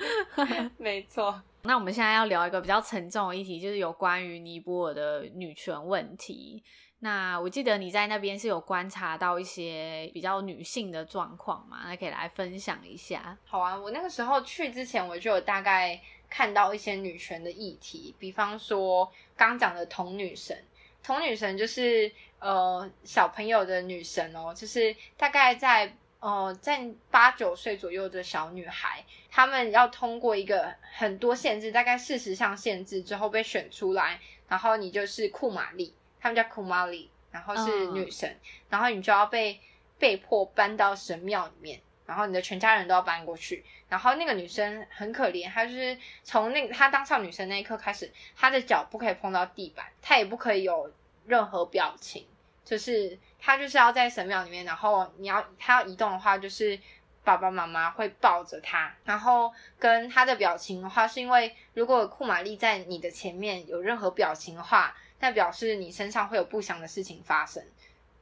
[0.78, 6.62] 没错，那我们现在要聊一个比较沉重的议题，就是有关于尼泊尔的女权问题。
[7.06, 11.84] 那我记得你在那边是有观察到一些比较女性的状况嘛？
[11.86, 13.38] 那可以来分享一下。
[13.46, 20.58] 好啊，我那个时候去之前，我就有大概看到一些女权的议题，比方说刚讲的童女神，
[21.04, 35.94] 童女神就是呃小朋友的女神哦，就是大概在呃在八九岁左右的小女孩，她们要通过一个很多限制，大概四十项限制之后被选出来，然后你就是库玛丽。
[36.26, 38.40] 他们叫 Kumari，然后是女神，oh.
[38.72, 39.62] 然后你就要被
[40.00, 43.64] 被迫搬到神庙里面，然后你的全家人都要搬过去。
[43.88, 50.92] 然后那个女生很可怜，她就是从那她当上女神那一刻开始，她的脚不可以碰到地板，她也不可以有
[51.28, 52.26] 任何表情，
[52.64, 56.80] 就是她就是要在神庙里面，然后你要她要移动的话，就是
[57.24, 64.96] 爸爸妈妈会抱着她，然后跟她的表情的话，是因为如果库玛丽在你的前面有任何表情的话。
[65.20, 67.64] 那表示你身上会有不祥的事情发生，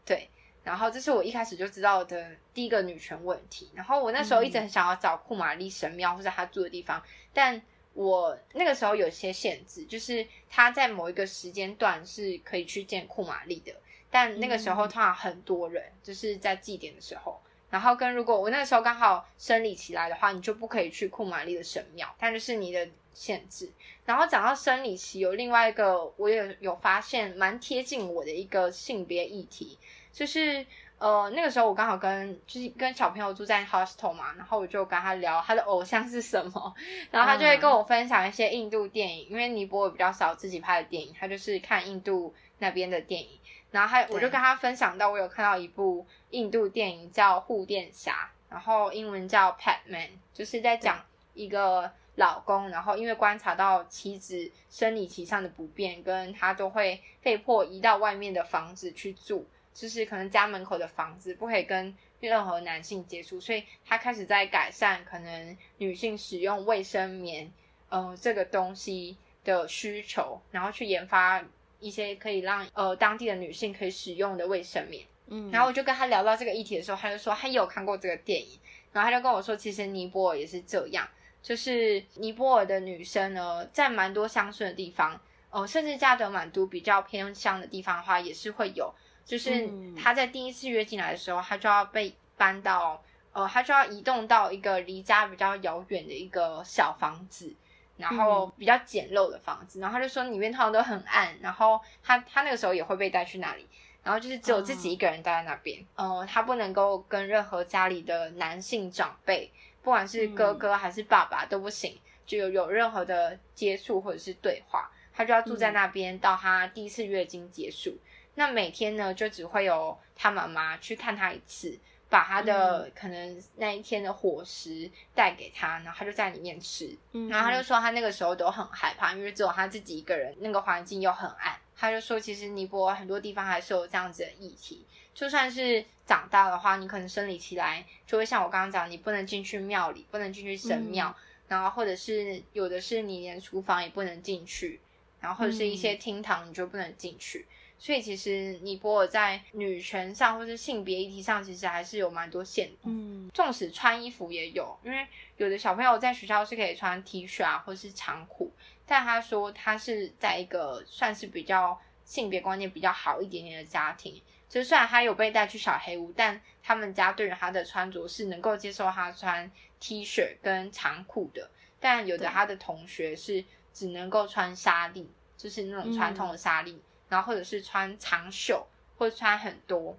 [0.05, 0.29] 对。
[0.63, 3.69] 然后这是我一开始就知道的第一个女权问题。
[3.73, 7.03] 然后我那时候一直很想要找库玛丽神庙或者她住的地方，
[7.33, 7.61] 但
[7.93, 13.73] 我那个时候有些限制，就是她在某一个时间段是可以去见库玛丽的，
[14.09, 17.41] 但那个时候通常很多人，就是在祭典的时候。
[17.69, 23.71] 然后跟如果我那个时候刚好生理期来的话，你就不可以去库玛丽的神庙，但就是你的限制。
[24.05, 29.77] 然后讲到生理期，有另外一个我也有发现蛮贴近我的一个性别议题，
[30.11, 30.65] 就是
[30.97, 36.73] 呃那个时候我刚好跟就是跟小朋友住在 hostel 嘛，然后我就跟他聊他的偶像是什么，
[37.11, 43.39] 然后他就会跟我分享一些印度电影，因为尼泊尔比较少自己拍的电影，他就是看印度那边的电影。
[43.71, 48.11] 然后还我就跟他分享到，我有看到一部印度电影叫《护垫侠》，
[48.51, 67.51] 然后英文叫《Patman》，就是在讲一个老公，然后因为观察到妻子生理期上的不便，跟他都会被迫移到外面的房子去住，就是可能家门口的房子不可以跟任何男性接触，所以他开始在改善可能女性使用卫生棉，
[67.89, 71.43] 嗯、呃，这个东西的需求，然后去研发。
[71.79, 78.57] 一些可以让呃当地的女性可以使用的卫生棉，嗯，然后我就跟他聊到这个议题的时候，他就说他有看过这个电影，
[78.93, 81.05] 然后他就跟我说，其实尼泊尔也是这样，
[81.43, 85.19] 就是尼泊尔的女生呢，在蛮多乡村的地方，
[85.51, 88.91] 呃，甚至加德满都比较偏乡的地方的话，也是会有，
[89.23, 92.99] 就是她在第一次约进来的时候，她就要被搬到，
[93.33, 97.53] 呃，她就要移动到一个离家比较遥远的一个小房子。
[97.95, 103.67] 然后比较简陋的房子，然后他就说里面通常都很暗，然后他他那个时候也会被带去那里，
[104.01, 109.49] 然后就是只有自己一个人待在那边，嗯、呃，他不能够跟任何家里的男性长辈，
[109.83, 117.95] 不管是哥哥还是爸爸都不行，就有有任何的接触或者是对话，他就要住在那边到他第一次月经结束，
[118.35, 121.77] 那每天呢就只会有他妈妈去看他一次。
[122.09, 126.95] 把他的可能那一天的伙食带给他，然后他就在里面吃。
[127.11, 131.57] 嗯，然后他就说他那个时候都很害怕，因为只有他自己一个人，那个环境又很暗。
[131.75, 134.85] 他就说，其实尼泊尔很多地方还是有这样子的议题。
[135.13, 144.79] 就算是长大的话，你可能生理期来，就会像我刚刚讲，你不能进去庙里，不能进去神庙，嗯、然后或者是有的是你连厨房也不能进去，
[145.21, 147.45] 然后或者是一些厅堂你就不能进去。
[147.79, 152.77] 所以其实尼泊尔在女权上或是性别议题上，其实还是有蛮多限制。
[152.83, 158.49] 嗯，纵使穿衣服也有，因为有的小朋友在学校是可以穿 T 恤啊，或是长裤，
[158.85, 164.21] 但他说他是在一个算是比较性别观念比较好一点点的家庭，
[164.53, 176.73] 就虽然他有被带去小黑屋，但他们家对于他的穿着是能够接受他穿 T 恤跟长裤的，但有的他的同学是只能够穿纱丽，就是那种传统的纱丽。
[176.73, 178.65] 嗯然后或者是穿长袖，
[178.97, 179.95] 或者穿很多，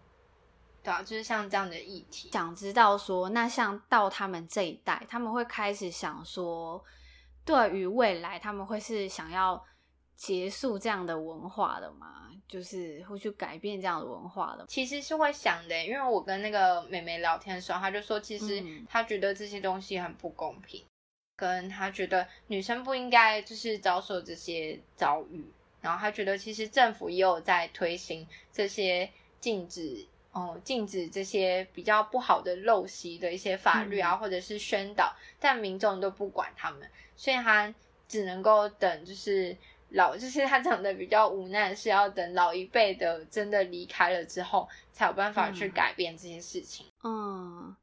[0.83, 2.29] 对啊，就是像这样的议题。
[2.33, 6.85] 想知道说，那像到他们这一代，他们会开始想说，
[7.45, 9.64] 对于未来他们会是想要
[10.16, 12.31] 结束这样的文化的吗？
[12.46, 14.66] 就是会去改变这样的文化的？
[14.68, 20.87] 其实是会想的，因为我跟那个妹妹聊天的时候，她就说，其实她觉得这些东西很不公平，嗯、
[21.37, 25.44] 跟她觉得女生不应该就是遭受这些遭遇。
[25.81, 37.74] 然后她觉得，其实政府也有在推行这些禁止，哦、嗯，禁止这些比较不好的陋习的一些法律啊，嗯、或者是宣导，但民众都不管他们，所以她
[38.07, 39.57] 只能够等，就是
[39.95, 46.87] 老，就是他讲的比较无奈，是要等老一辈的真的离开了之后，才有办法去改变这些事情。
[47.03, 47.75] 嗯，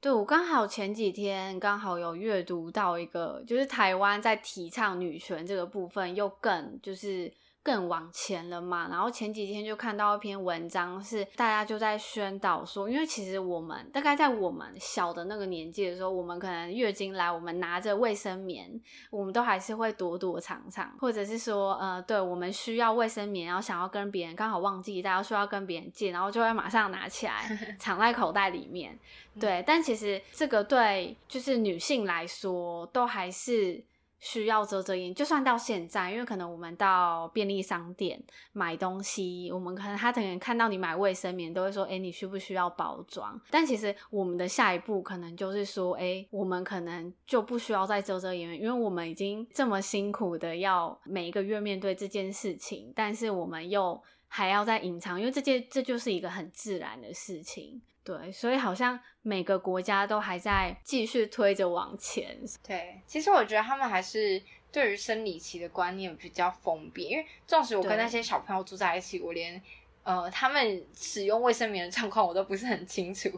[0.00, 7.32] 对，我刚好前几天刚好有阅读到一个，就是台湾在提倡女权这个部分，又更就是。
[7.68, 28.98] 更往前了嘛，然后前几天就看到一篇文章，是大家就在宣导说，因为其实我们大概在我们小的那个年纪的时候，我们可能月经来，我们拿着卫生棉，我们都还是会躲躲藏藏，或者是说，呃，对，我们需要卫生棉，然后想要跟别人刚好忘记，大家说要跟别人借，然后就会马上拿起来 藏在口袋里面。
[29.38, 33.84] 对，但其实这个对就是女性来说，都还是。
[34.20, 62.38] 需要遮遮掩，就算到现在，因为可能我们到便利商店买东西，我们可能他可能看到你买卫生棉，都会说：“诶，你需不需要包装？”但其实我们的下一步可能就是说：“诶，我们可能就不需要再遮遮掩掩，因为我们已经这么辛苦的要每一个月面对这件事情，但是我们又还要再隐藏，因为这件这就是一个很自然的事情。”对，所以好像每个国家都还在继续推着往前。
[62.66, 64.42] 对，其实我觉得他们还是
[64.72, 69.60] 对于生理期的观念比较封闭，因为纵使我跟那些小朋友住在一起，我连
[70.04, 73.28] 呃他们使用卫生棉的状况我都不是很清楚，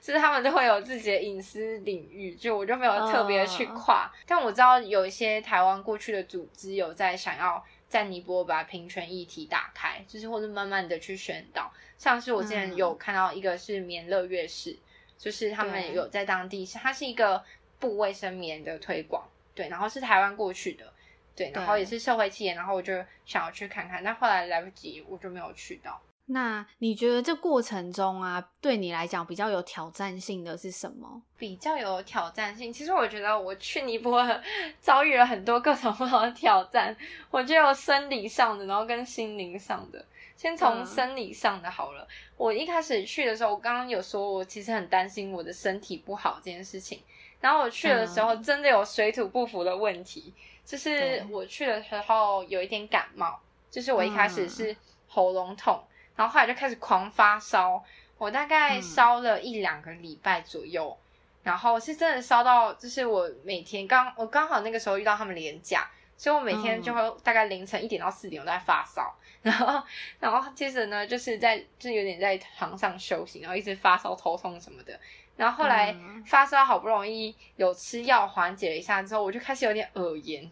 [0.00, 4.08] 就是他们都会有自己的隐私领域，就我就没有特别去跨。
[4.14, 4.24] Uh...
[4.28, 7.64] 但我知道有一些台湾过去的组织有在想要。
[7.90, 11.70] 在尼泊尔把平权议题打开，就是或者慢慢的去宣导。
[11.98, 14.78] 像是我之前有看到一个是棉乐乐事，嗯，
[15.18, 17.44] 就是他们有在当地，它是一个
[17.80, 20.90] 布卫生棉的推广，对，然后是台湾过去的，
[21.34, 26.00] 对，然后也是社会企业，然后我就想要去看看，但后来来不及，我就没有去到。
[26.32, 31.20] 那你觉得这过程中啊，对你来讲比较有挑战性的是什么？
[31.36, 34.40] 比较有挑战性，其实我觉得我去尼泊尔
[34.80, 36.96] 遭遇了很多各种 不同的挑战。
[37.32, 40.04] 我就有生理上的，然后跟心灵上的。
[40.36, 42.02] 先从生理上的好了。
[42.04, 42.08] 嗯。
[42.36, 47.00] 我一开始去的时候，我刚刚有说，我其实很担心我的身体不好这件事情。
[47.40, 50.32] 然后我去的时候，真的有水土不服的问题。
[50.64, 54.76] 就是我去的时候有一点感冒，就是我一开始是
[55.08, 55.82] 喉咙痛。
[56.16, 57.82] 然后后来就开始狂发烧，
[58.18, 61.06] 我大概烧了一两个礼拜左右，嗯、
[61.44, 69.82] 然后是真的烧到，就是我每天刚我刚好那个时候遇到他们连假，所以我每天就会大概凌晨一点到四点我都在发烧，然后
[70.18, 75.00] 然后接着呢就是在就有点在床上休息，然后一直发烧头痛什么的，
[75.36, 75.96] 然后后来
[76.26, 80.50] 发烧好不容易有吃药缓解了一下之后，我就开始有点耳炎。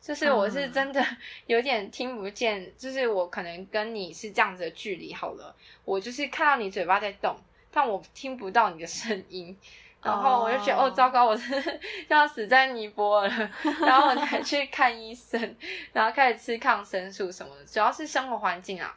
[0.00, 1.04] 就是我是真的
[1.46, 7.36] 有点听不见，嗯，就是我可能跟你是这样子的距离好了，我就是看到你嘴巴在动，
[7.70, 9.54] 但我听不到你的声音，
[10.02, 10.90] 然后我就觉得哦，哦。
[10.90, 13.50] 糟糕，我是要死在尼泊尔了，
[13.82, 15.54] 然后我才去看医生，
[15.92, 18.96] 然后开始吃抗生素什么的，主要是生活环境啊，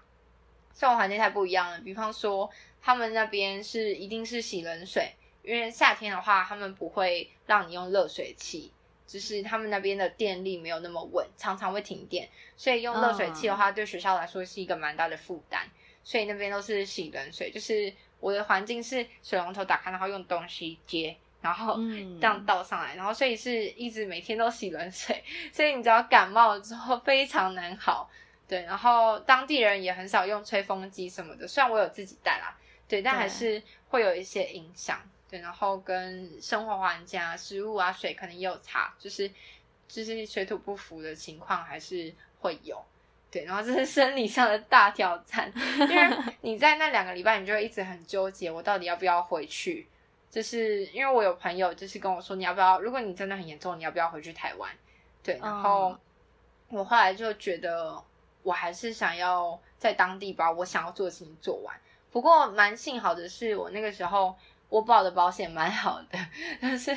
[0.73, 2.49] 生活环境太不一样了，比方说
[2.81, 5.13] 他们那边是一定是洗冷水，
[5.43, 8.71] 因为夏天的话他们不会让你用热水器。
[9.05, 15.67] 就是他们那边的电力没有那么稳，常常会停电，所以用热水器的话，对学校来说是一个蛮大的负担。
[16.05, 21.77] 所以那边都是洗冷水，就是我的环境是水龙头打开，然后用东西接，然后
[22.19, 25.23] 这样倒上来，然后所以是一直每天都洗冷水，
[25.53, 28.09] 所以你只要感冒了之后非常难好。
[28.45, 32.53] 对，然后当地人也很少用吹风机什么的，虽然我有自己带啦，
[32.89, 34.99] 对，但还是会有一些影响。
[35.33, 39.27] 对，然后跟生活环境啊、食物啊、水可能也有差，就是
[39.87, 42.79] 就是水土不服的情况还是会有。
[43.31, 49.87] 对，然后这是生理上的大挑战，因为 你在那两个礼拜，你就会一直很纠结，我到底要不要回去？
[50.29, 52.79] 就是因为我有朋友就是跟我说，你要不要？
[52.79, 54.69] 如果你真的很严重，你要不要回去台湾？
[55.23, 55.97] 对，然后
[56.69, 57.99] 我后来就觉得，
[58.43, 61.75] 我还是想要在当地把我想要做的事情做完。
[62.11, 64.37] 不过蛮幸好的是，我那个时候。
[64.73, 66.17] 我保的保险蛮好的，
[66.59, 66.91] 但是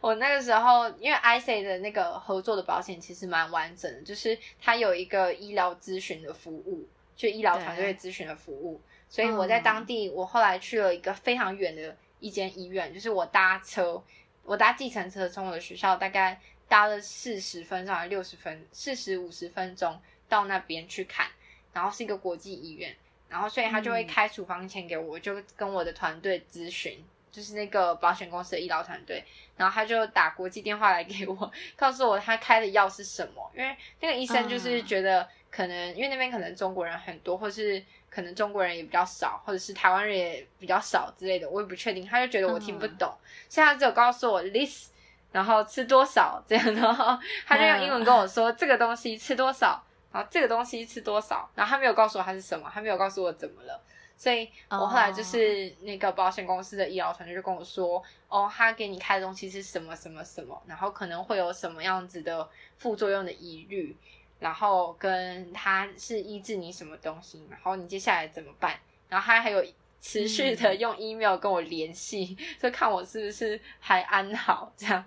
[0.00, 14.02] 我那个时候因为 IC 的那个合作的保险其实蛮完整的，就是它有一个医疗咨询的服务，就医疗团队咨询的服务，所以我在当地，我后来去了一个非常远的一间医院，就是我搭车，
[14.42, 20.00] 我搭计程车从我的学校大概搭了四十分钟还是六十分，四十五十分钟
[20.30, 21.26] 到那边去看，
[21.74, 22.96] 然后是一个国际医院，
[23.28, 27.04] 然后所以他就会开处方签给我，我就跟我的团队咨询。
[27.30, 29.24] 就是那个保险公司的医疗团队，
[29.56, 33.50] 然后他就打国际电话来给我，告诉我他开的药是什么。
[33.54, 42.04] 因为那个医生就是觉得可能，因为那边可能中国人很多，或是可能中国人也比较少，或者是台湾人也比较少之类的，我也不确定。
[42.06, 43.14] 他就觉得我听不懂，
[43.48, 44.90] 现在只有告诉我 this，
[45.30, 53.80] 然后吃多少这样，然后他就用英文跟我说这个东西吃多少，然后这个东西吃多少，然后他没有告诉我它是什么，他没有告诉我怎么了。
[54.18, 62.46] 所以我后来就是那个保险公司的医疗团队就跟我说，哦，他给你开的东西是什么什么什么，然后可能会有什么样子的
[62.78, 63.96] 副作用的疑虑，
[64.40, 68.76] 然后跟他是医治你什么东西，然后你接下来怎么办？
[69.08, 69.64] 然后他还有
[70.00, 75.04] 持续的用 email 跟我联系，嗯、就看我是不是还安好这样。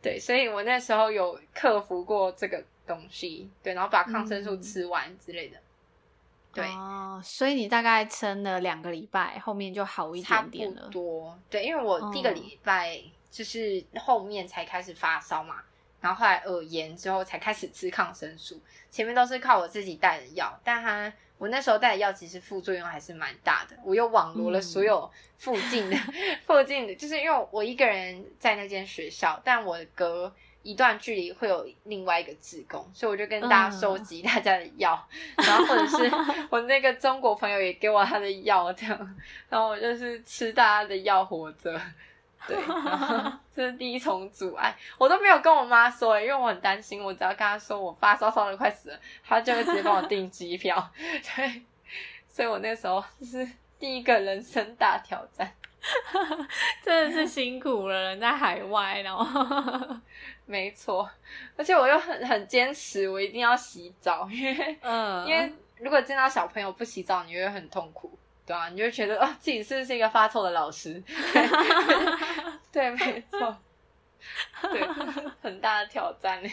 [0.00, 5.58] 对，所以我那时候有克服过这个东西，对，然后把抗生素吃完之类的。
[6.54, 10.82] 对哦，所以你大概撑了两个礼拜，后面就好一点点了。
[10.82, 13.00] 差不多，对，因为我第一个礼拜
[13.30, 15.64] 就是后面才开始发烧嘛，哦、
[16.00, 30.32] 然后后来耳炎之后才开始吃抗生素，前面都是靠我自己带的药，但它我那时候带的药其实副作用还是蛮大的，我又网罗了所有附近的、 嗯、附近的，就是因为我一个人在那间学校，但我的哥。
[30.64, 35.06] 一段距离会有另外一个志工，所以我就跟大家收集大家的药，
[35.36, 36.10] 嗯、然后或者是
[36.50, 39.16] 我那个中国朋友也给我他的药，这样，
[39.50, 41.78] 然后我就是吃大家的药活着，
[42.48, 50.90] 对，然后这是第一重阻碍，我都没有跟我妈说，因为我很担心，我只要跟她说我发烧烧的快死了，她就会直接帮我订机票，
[51.36, 51.62] 对，
[52.26, 53.46] 所以我那时候就是
[53.78, 55.52] 第一个人生大挑战。
[56.82, 59.96] 真的是辛苦了，人在海外，然后
[60.46, 61.08] 没错，
[61.56, 71.02] 而且我又很很坚持，我一定要洗澡，因为嗯， 因为如果见到小朋友不洗澡，你会很痛苦，对啊，你就觉得啊、哦，自己是不是一个发臭的老师？
[72.72, 73.56] 对，没错，
[74.72, 74.86] 对，
[75.42, 76.50] 很大的挑战呢。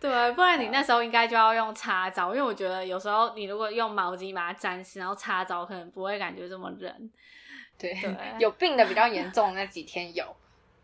[0.00, 7.10] 对，不然你那时候应该就要用擦澡，因为我觉得有时候你如果用毛巾把它沾湿，然后擦澡，可能不会感觉这么冷。
[7.78, 10.34] 对，对 有病的比较严重那几天有，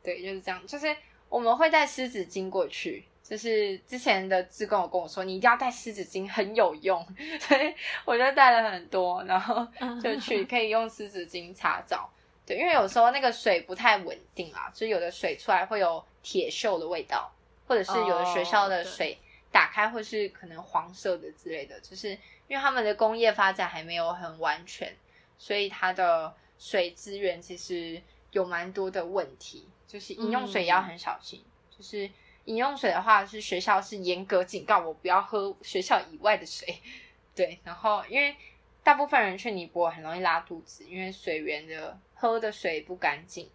[0.03, 0.67] 对，就是这样。
[0.67, 0.95] 就是
[1.29, 7.07] 我们会带湿纸巾过去，就是之前的志工有跟我说，你一定要带湿纸巾，很有用，
[7.41, 7.75] 所以
[8.05, 9.67] 我就带了很多，然后
[10.03, 12.11] 就去可以用湿纸巾擦澡。
[12.45, 17.33] 对，因为有时候那个水不太稳定啊，所以有的水出来会有铁锈的味道，
[17.69, 19.17] 或者是有的学校的水
[19.53, 22.11] 打开会是可能黄色的之类的，就是
[22.49, 24.93] 因为他们的工业发展还没有很完全，
[25.39, 26.35] 所以它的。
[26.61, 28.01] 水资源其实
[28.33, 31.43] 有蛮多的问题，就是饮用水也要很小心。
[31.43, 32.09] 嗯、就是
[32.45, 36.77] 饮用水的话，是学校是严格警告我不要喝学校以外的水。
[37.35, 38.37] 对，然后因为
[38.83, 43.49] 大部分人去尼泊尔很容易拉肚子，因为水源的喝的水不干净。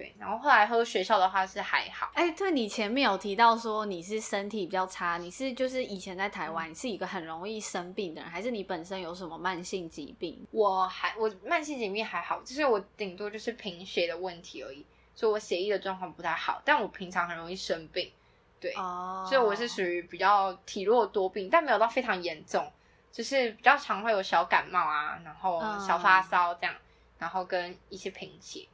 [0.00, 2.10] 对，然后后来喝学校的话是还好。
[2.14, 10.42] 哎，对，你前面有提到说你是身体比较差，你是就是以前在台湾，你是一个很容易生病的人，还是你本身有什么慢性疾病？
[10.52, 18.10] 我还我慢性疾病还好，就是我顶多就是贫血的问题而已，所以我血液的状况不太好，但我平常很容易生病，
[18.58, 22.72] 对，哦，所以我是属于比较体弱多病，但没有到非常严重，
[23.12, 26.80] 就是比较常会有小感冒啊，然后小发烧这样，嗯、
[27.18, 28.66] 然后跟一些贫血。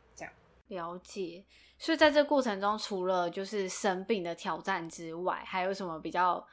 [0.69, 1.45] 了解，
[1.79, 6.45] 所以在这过程中，除了就是生病的挑战之外，还有什么比较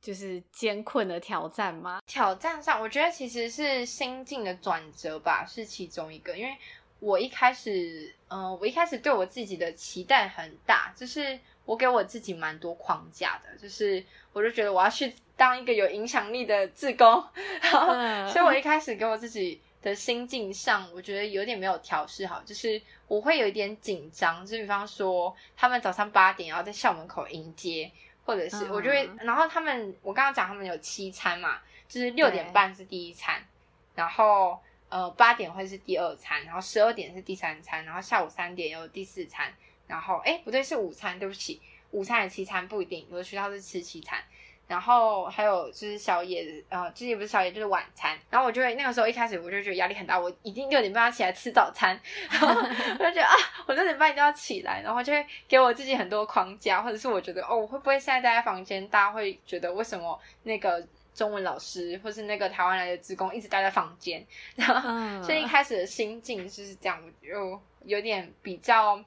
[0.00, 2.00] 就是艰困的挑战吗？
[2.06, 6.36] 挑战上，我觉得其实是心境的转折吧，是其中一个。
[6.36, 6.56] 因为
[6.98, 17.24] 我一开始，嗯、呃，我一开始对我自己的期待很大，就是我给我自己蛮多框架的，就是我就觉得我要去当一个有影响力的志工，
[17.62, 19.60] 然后，嗯、所以我一开始给我自己。
[19.84, 27.92] 的心境上，我觉得有点没有调试好，就是我会有一点紧张，就比方说他们早上八点要在校门口迎接，
[28.24, 33.46] 或者是我就会，然后他们我刚刚讲他们有七餐嘛，就是六点半是第一餐，
[33.94, 34.58] 然后
[34.88, 39.52] 呃八点会是第二餐，然后十二点是第三餐，然后下午三点有第四餐，
[39.86, 41.60] 然后哎不对是午餐，对不起，
[41.90, 44.24] 午餐也七餐不一定，有的学校是吃七餐。
[44.66, 48.18] 然后还有就是小野，呃，其实也不是小野，就是晚餐。
[48.30, 51.98] 然后我就会那个时候一开始我就觉得压力很大，我一定六点半要起来吃早餐。
[52.30, 53.34] 然后我就觉得啊，
[53.66, 60.82] 我六点半一定要起来，然后就会给我自己很多框架，或者是我觉得哦，我会不会现在待在房间，大家会觉得为什么那个
[61.14, 64.26] 中文老师或是那个台湾来的职工一直待在房间？
[64.56, 68.98] 然后所以一开始的心境就是这样，我就有点比较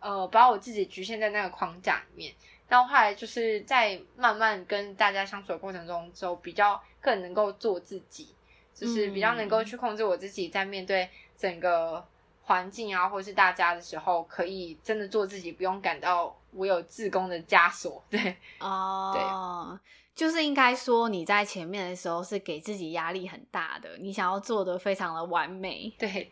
[0.00, 2.34] 呃，把我自己局限在那个框架里面。
[2.68, 8.34] 然后后来就是在慢慢跟大家相处的过程中，就比较更能够做自己，
[8.74, 12.06] 就是比较能够去控制我自己，在面对整个
[12.42, 18.04] 环境啊，或是大家的时候，可以真的做自己，不用感到我有自宫的枷锁。
[18.10, 19.80] 对， 哦，对，
[20.14, 25.90] 就是应该说你在前面的时候是给自己压力很大的，你想要做的非常的完美。
[25.98, 26.30] 对，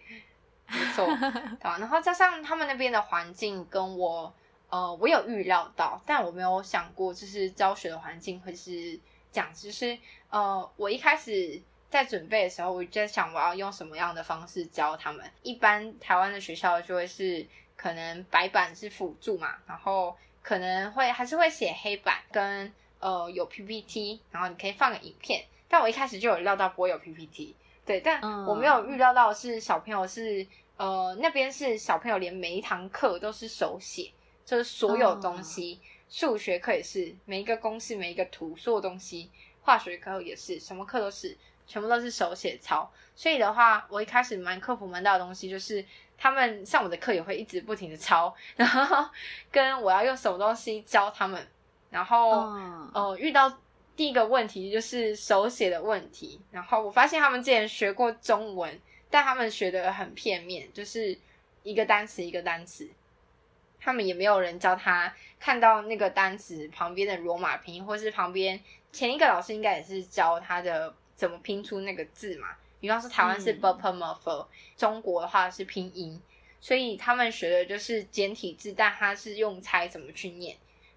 [0.69, 1.07] 没错。
[1.65, 4.35] 好，然后加上他们那边的环境跟我。
[4.69, 8.99] 呃，我有预料到，但我没有想过，就是教学的环境会是
[9.31, 9.49] 这样。
[9.55, 9.97] 就是
[10.29, 15.25] 呃，我一开始在准备的时候，我就在想我要用什么样的方式教他们。
[15.43, 17.47] 一般台湾的学校就会是
[17.77, 25.45] 可能白板是辅助嘛，然后可能会还是会写黑板跟呃有 PPT，然后你可以放个影片。
[25.69, 27.55] 但我一开始就有料到不会有 PPT，
[27.85, 30.47] 对，但我没有预料到是小朋友是
[30.77, 34.11] 呃那边是小朋友连每一堂课都是手写。
[34.47, 36.39] 就是所有东西，数、oh.
[36.39, 39.29] 学课也是每一个公式、每一个图，所有东西，
[39.61, 41.37] 化学课也是，什么课都是，
[41.67, 42.89] 全部都是手写抄。
[43.17, 45.85] 所以的话，我一开始蛮克服蛮大的东西，就是
[46.17, 49.11] 他们上我的课也会一直不停的抄，然后
[49.51, 51.45] 跟我要用什么东西教他们，
[51.91, 52.57] 然后、oh.
[52.95, 53.53] 呃遇到
[53.97, 58.81] 第一个问题就是手写的问题，然后我发现他们之前学过中文，
[59.11, 61.19] 但他们学的很片面，就是
[61.65, 62.89] 一个单词一个单词。
[63.87, 68.61] 他们也没有人教他看到那个单词旁边的罗马拼音，或是旁边
[68.91, 72.49] 前一个老师应该也是教他的怎么拼出那个字嘛。
[72.81, 76.21] 比方说台湾是 b p m f、嗯、中国的话是拼音，
[76.61, 80.57] 所以他们学的就是简体字，但他是用猜怎么去念。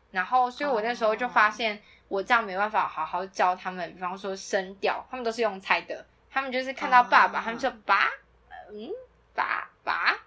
[0.10, 3.94] 然后，所以我那时候就发现我这样没办法好好教他们。
[3.94, 8.10] 比方说声调，他们都是用猜的，他们就是看到爸爸，他们就爸，
[8.72, 8.90] 嗯，
[9.36, 10.19] 爸爸。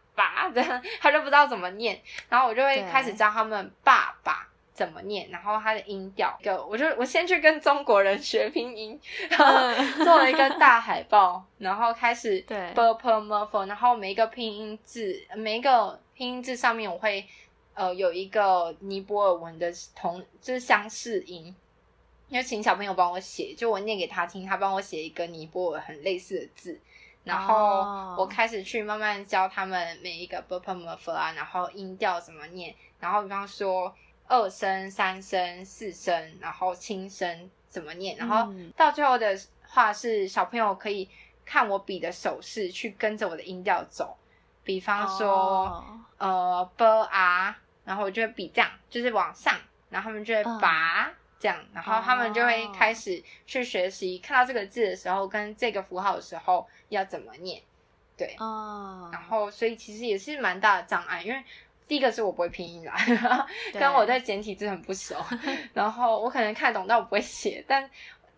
[0.48, 17.26] 爸，这样他就不知道怎么念，然后我就会开始教他们爸爸怎么念，然后他的音调，就我就我先去跟中国人学拼音，然后做了一个 大海报，然后开始对 b p m f，然后每一个拼音字，每一个拼音字上面我会
[17.74, 21.54] 呃有一个尼泊尔文的同就是相似音，
[22.28, 26.80] 要请小朋友帮我写，就我念给他听，他帮我写一个尼泊尔很类似的字。
[27.24, 33.94] 然后我开始去慢慢教他们每一个 b p m f 啊，然后音调怎么念，然后比方说
[34.26, 41.08] 二声、三声、四声，然后轻声怎么念，然后到最后的话是小朋友可以
[41.44, 44.16] 看我比的手势去跟着我的音调走，
[44.64, 45.66] 比方说、
[46.18, 46.28] oh.
[46.30, 49.54] 呃 b 啊然后我就会比这样，就是往上，
[49.90, 51.06] 然后他们就会拔。
[51.06, 51.12] Uh.
[51.42, 54.24] 这样，然后他们就会开始去学习，oh.
[54.24, 57.60] 看到这个字的时候，跟这个符号的时候要怎么念，
[58.16, 59.12] 对，哦，oh.
[59.12, 61.42] 然后所以其实也是蛮大的障碍，因为
[61.88, 62.96] 第一个是我不会拼音啦，
[63.74, 65.16] 跟我对简体字很不熟，
[65.74, 67.90] 然后我可能看懂，但我不会写，但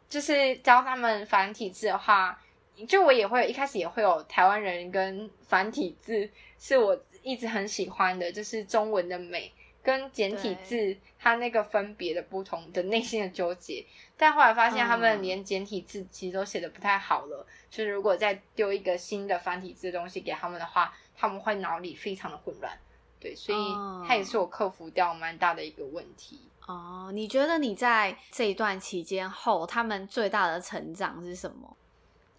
[0.09, 2.40] 就是教他们繁体字的话，
[2.88, 9.52] 就我也会一开始也会有台湾人跟繁体字是我一直很喜欢的，就是中文的美。
[9.85, 13.85] 跟简体字它那个分别的不同的内心的纠结，
[14.16, 22.72] 但后来发现他们连简体字其实都写的不太好了，就是如果再丢一个新的繁体字的东西给他们的话，他们会脑里非常的混乱。
[23.20, 23.74] 对，所以
[24.09, 26.41] 它也是我克服掉蛮大的一个问题。
[26.66, 31.76] 哦，你觉得你在这一段期间后，他们最大的成长是什么？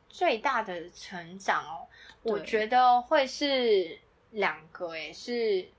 [0.10, 1.88] 最大的成长哦，
[2.24, 4.00] 我觉得会是
[4.32, 5.70] 两个，诶，是。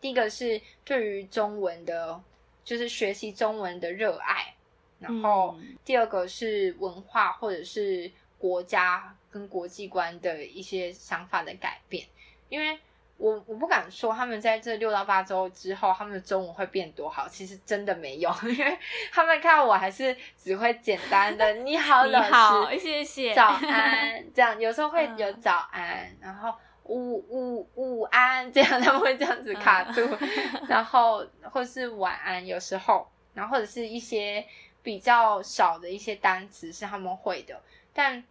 [0.00, 2.18] 第一个是对于中文的，
[2.64, 4.54] 就是学习中文的热爱，
[4.98, 12.06] 然后第二个是文化或者是国家跟国际观的一些想法的改变。
[12.48, 12.78] 因为
[13.18, 18.78] 我我不敢说他们在这六到八周之后，他们的中文会变多好，其实真的没有， 因为
[19.12, 26.54] 他们看我还是只会简单的 “你好，老师”，你好，谢谢，早安，这样有时候会有早安，嗯、然后。
[26.90, 30.00] 午午午安，这样 他们会这样子卡住，
[30.68, 34.44] 然后或是晚安，有时候，然后或者是一些
[34.82, 37.60] 比较少的一些单词是他们会的，
[37.94, 38.22] 但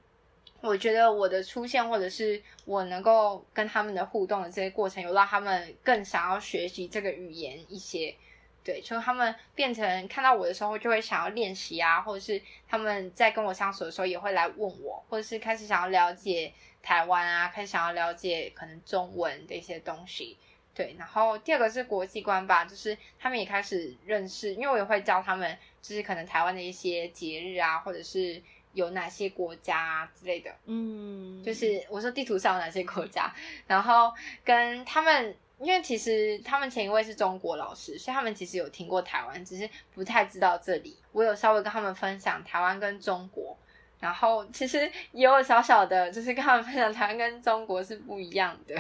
[0.62, 8.14] 我觉得我的出现或者是我能够跟他们的互动的这些过程，有让他们更想要学习这个语言一些。
[8.62, 16.54] 对，就他们变成看到我的时候就会想要练习啊，或者是他们在跟我相处的时候也会来问我，或者是开始想要了解
[16.90, 20.36] 台湾啊，开始想要了解可能中文的一些东西。
[20.74, 28.42] 对，然后第二个是国际观吧，就是他们也开始认识，因为我也会教他们，就是可能台湾的一些节日啊，或者是
[28.74, 30.52] 有哪些国家啊之类的。
[30.66, 33.32] 嗯，就是我说地图上有哪些国家，
[33.68, 34.12] 然后
[34.44, 35.36] 跟他们。
[35.62, 40.98] 因为其实他们前一位是中国老师，所以他们其实有听过台湾，只是不太知道这里。
[41.12, 43.58] 我有稍微跟他们分享台湾跟中国，
[44.00, 48.76] 然后其实也有小小的，就是跟他们分享台湾跟中国是不一样的。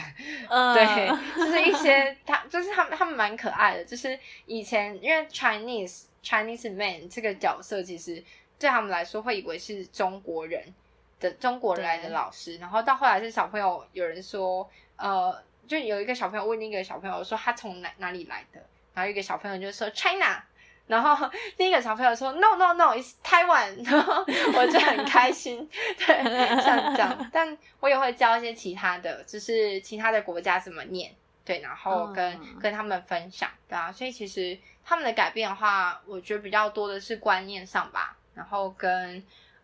[0.50, 3.86] 嗯，对，就是一些他，就是他们，他们蛮可爱的。
[3.86, 8.24] 就是以前因为 Chinese Chinese man 这个角色，其实
[8.58, 10.74] 对他们来说会以为是中国人
[11.20, 15.42] 的中国人来的老师，然后到后来是小朋友有人说，呃。
[15.68, 18.60] 就有一个小朋友问另一个小朋友说他从哪哪里来的，
[18.96, 20.44] 然后一个小朋友就说 China，
[20.90, 24.26] 然后 另一个小朋友说 No No No，It's Taiwan， 然后
[24.56, 31.14] 我就很开心， 对，像这样，但我也会教一些其他的，就是其他的国家怎么念，
[31.46, 39.24] 对，然后跟、嗯、跟他们分享，对啊，所以其实他们的改变的话，我觉得比较多的是观念上吧，然后跟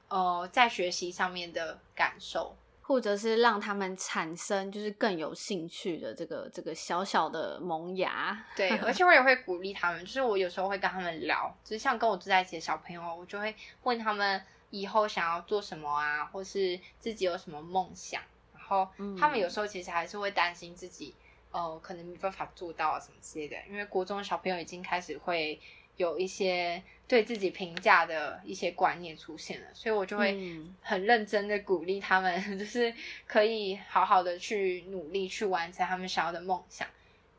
[0.09, 2.55] 呃在学习上面的感受。
[2.87, 18.21] 或者是让他们产生就是更有兴趣的这个这个小小的萌芽，对，而且我也会鼓励他们，就是我有时候会跟他们聊，就是像跟我住在一起的小朋友，我就会问他们以后想要做什么啊，或是自己有什么梦想，
[18.53, 18.87] 然后
[19.19, 21.15] 他们有时候其实还是会担心自己，
[21.49, 25.59] 呃，可能没办法做到什么之类的，因为国中小朋友已经开始会。
[25.97, 30.37] 有一些对自己评价的一些观念出现了，所以我就会
[30.81, 32.93] 很认真的鼓励他们，嗯、 就是
[33.27, 36.87] 可以好好的去努力去完成他们想要的梦想，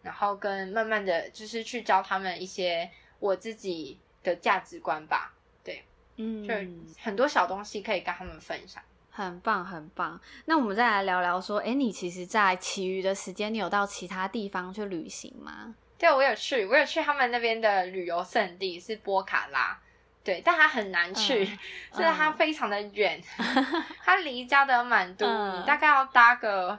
[0.03, 2.89] 然后跟慢慢的就是去教他们一些
[3.19, 5.35] 我自己的价值观吧。
[5.65, 5.85] 对，
[6.17, 6.55] 嗯，就
[7.03, 10.21] 很多小东西可以跟他们分享，很棒很棒。
[10.45, 15.75] 那我们再来聊聊说，哎，你其实，在其余的时间，你有到其他地方去旅行吗？
[15.99, 19.79] 对，我有去，我有去他们那边的旅游胜地是波卡拉，
[20.23, 21.59] 对，但它很难去，嗯、
[21.93, 26.79] 就是它非常的远， 嗯、它离加德满都、嗯、大概要搭个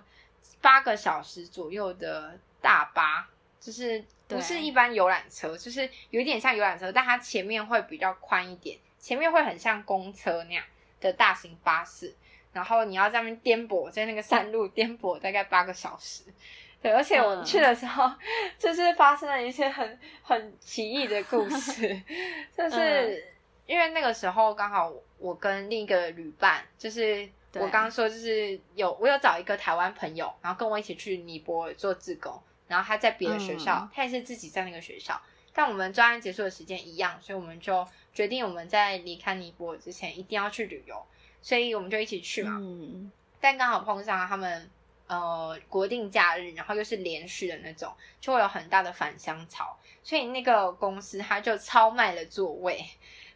[0.62, 3.28] 八个小时左右的大巴，
[3.60, 10.64] 就是不是一般游览车，就是有点像游览车，但它前面会比较宽一点，前面会很像公车那样
[11.02, 12.14] 的大型巴士，
[12.54, 16.24] 然后你要在那边颠簸，在那个山路 颠簸大概八个小时。
[16.80, 18.18] 对，而且我去的时候，嗯、
[18.60, 22.02] 就是发生了一些很很奇异的故事，
[22.56, 23.26] 就是
[23.66, 35.20] 因为那个时候刚好我跟另一个旅伴，就是我刚刚说就是有我有找一个台湾朋友，然后跟我一起去尼泊尔做志工，然后他在别的学校，嗯、他也是自己在那个学校，
[35.54, 41.04] 但我们专案结束的时间一样，所以我们就决定我们在离开尼泊尔之前一定要去旅游，
[41.42, 43.12] 所以我们就一起去嘛，嗯、
[43.42, 44.70] 但刚好碰上他们。
[45.08, 52.86] 呃，国定假日，然后又是连续的那种，就会有很大的返乡潮，所以那个公司他就超卖了座位，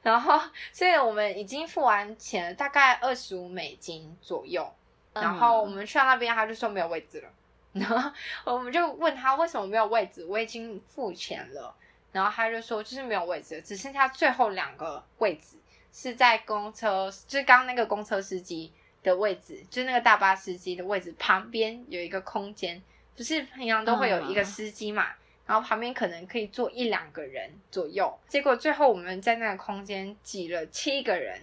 [0.01, 0.37] 然后，
[0.73, 4.69] 所以我们已经付完钱了，大概二十五美金左右，
[5.13, 7.29] 然后我们去到那边，他就说没有位置了，
[7.71, 8.11] 然后
[8.53, 11.73] 我们就问他为什么没有位置，我已经付钱了，
[12.11, 15.55] 然后他就说就是没有位置了，只剩下最后两个位置
[15.93, 18.73] 是在公车，就是刚刚那个公车司机。
[19.03, 22.81] 的位置，就是那个大巴司机的位置旁边有一个空间，
[23.15, 25.15] 不是平常都会有一个司机嘛，嗯、
[25.47, 28.17] 然后旁边可能可以坐一两个人左右。
[28.27, 31.39] 结果最后我们在那个空间挤了七个人，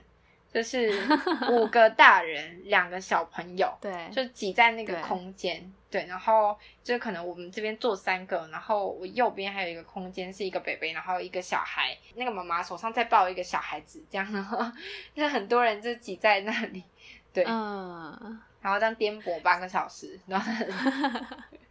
[0.52, 0.90] 就是
[1.50, 5.60] 五个大人，两个小朋友，对，就挤在那个空间。
[5.90, 6.54] 对，对，然后
[6.84, 14.70] 就可能我们这边坐三个，然后我右边还有一个空间是一个 baby，然后一个小孩，那个妈妈手上再抱一个小孩子，这样，然后
[15.14, 16.84] 就很多人就挤在那里。
[17.32, 20.52] 对，嗯，然后这样颠簸半个小时，然后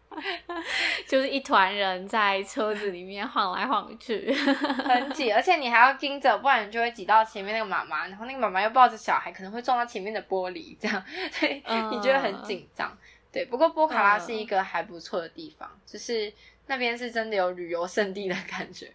[1.08, 12.90] 就是一团人在车子里面晃来晃去， 很挤，而且你还要盯着，不然你就会挤到前面那个妈妈，然后那个妈妈又抱着小孩，可能会撞到前面的玻璃，这样，所以你觉得很紧张。
[12.92, 12.98] 嗯、
[13.32, 16.34] 对，不过波卡拉是一个还不错的地方，嗯、就是
[16.66, 18.92] 那边是真的有旅游胜地的感觉。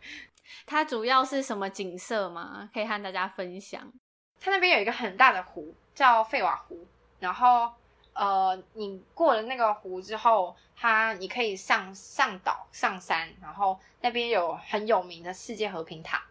[0.67, 2.69] 它主要是什么景色吗？
[2.75, 3.93] 可以和大家分享。
[4.41, 5.75] 它那边有一个很大的湖。
[5.95, 6.87] 叫费瓦湖，
[7.21, 7.73] 然后
[8.15, 16.23] 呃，你过了那个湖之后，它你可以上上岛上山，然后那边有很有名的世界和平塔，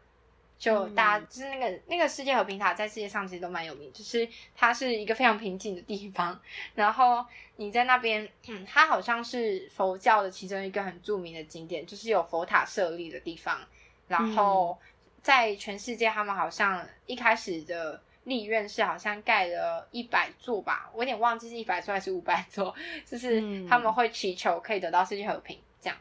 [0.59, 6.39] 就大家就是那个那个世界和平塔在世界上其实都蛮有名，就是它是一个非常平静的地方。
[6.75, 13.59] 然后你在那边，嗯，它好像是佛教的其中一个很著名的景点，就是有佛塔设立的地方。
[14.07, 14.77] 然后
[15.23, 25.97] 在全世界，他们好像一开始的立院是好像盖了一百座吧，我有点忘记是一百座还是五百座，就是他们会祈求可以得到世界和平这样。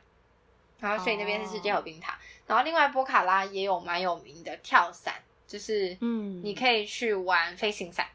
[0.78, 2.18] 然后所以那边是世界和平塔。
[2.46, 5.14] 然后另外波卡拉也有蛮有名的跳伞，
[5.46, 8.06] 就是嗯，你可以去玩飞行伞，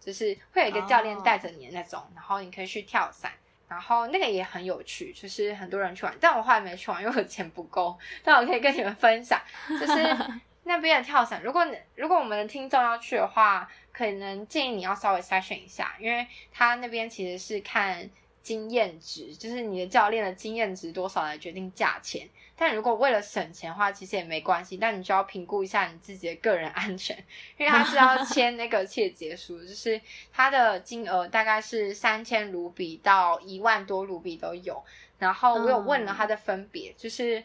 [0.00, 3.32] 就是会有一个教练带着你的那种，然后你可以去跳伞，
[3.68, 7.98] 然后那个也很有趣，就是很多人去玩，但我后来没去玩，因为我钱不够。
[8.24, 10.16] 但我可以跟你们分享，就是
[10.64, 18.08] 那边的跳伞，如果如果我们的听众要去的话，可能建议你要稍微筛选一下，因为他那边其实是看
[18.42, 22.28] 经验值，就是你的教练的经验值多少来决定价钱。
[22.54, 24.76] 但如果为了省钱的话，其实也没关系。
[24.76, 27.16] 但你就要评估一下你自己的个人安全，
[27.56, 30.00] 因为他是要签那个切结书，就是
[30.32, 34.80] 他的金额大概是三千卢比到一万多卢比都有。
[35.18, 37.42] 然后我有问了他的分别，就是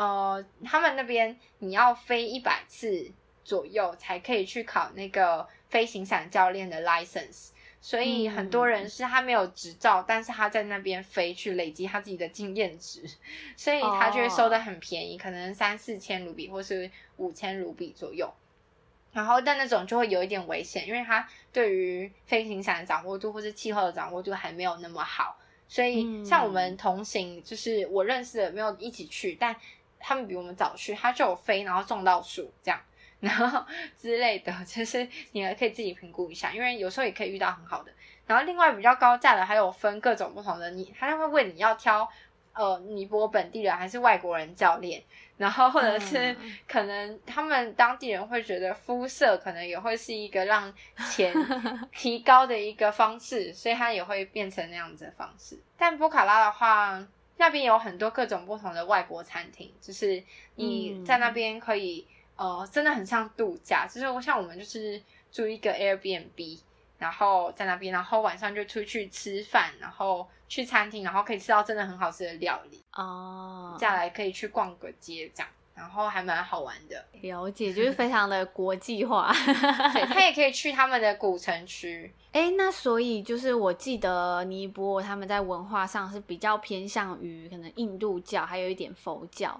[0.00, 3.10] 呃，他们那边你要飞一百次
[3.44, 7.48] 左右才可以去考那个飞行伞教练的 license。
[7.82, 13.02] 所以很多人是他没有执照，嗯、但是他在那边飞去累积他自己的经验值，
[13.58, 18.32] 所以他就会收的很便宜，哦、可能三四千卢比或是五千卢比左右。
[19.12, 25.36] 然后但那种就会有一点危险，因为他对于飞行伞的掌握度或是气候的掌握度还没有那么好。
[25.68, 29.54] 所以像我们同行，就是我认识的没有一起去，但
[30.00, 32.80] 他们比我们早去，他就有飞然后撞到树这样。
[33.20, 33.62] 然后
[33.98, 37.92] 之类的， 就是你还可以自己评估一下，因为有时候也可以遇到很好的。
[38.26, 42.08] 然后另外比较高价的，还有分各种不同的，你他就会问你要挑
[42.54, 45.02] 呃尼泊本地人还是外国人教练，
[45.36, 46.34] 然后或者是
[46.66, 50.72] 可能他们当地人会觉得肤色可能也会是一个让
[51.10, 51.34] 钱
[51.92, 55.60] 提高的一个方式，所以他也会变成那样子的方式。
[55.76, 57.06] 但波卡拉的话，
[57.40, 60.22] 那边有很多各种不同的外国餐厅，就是
[60.54, 62.06] 你在那边可以。
[62.36, 64.98] 呃，真的很像度假，就是像我们就是
[65.30, 66.58] 租一个 Airbnb，
[66.96, 73.76] 然后在那边，然后晚上就出去吃饭，然后去餐厅，然后可以吃到真的很好吃的料理哦。
[73.78, 77.02] 接下来可以去逛个街这样，然后还蛮好玩的。
[77.22, 79.32] 了解，就是非常的国际化。
[79.94, 82.12] 对， 他也可以去他们的古城区。
[82.32, 89.58] 哎，那所以就是我记得尼泊尔他们在文化上是比较偏向于可能印度教，还有一点佛教。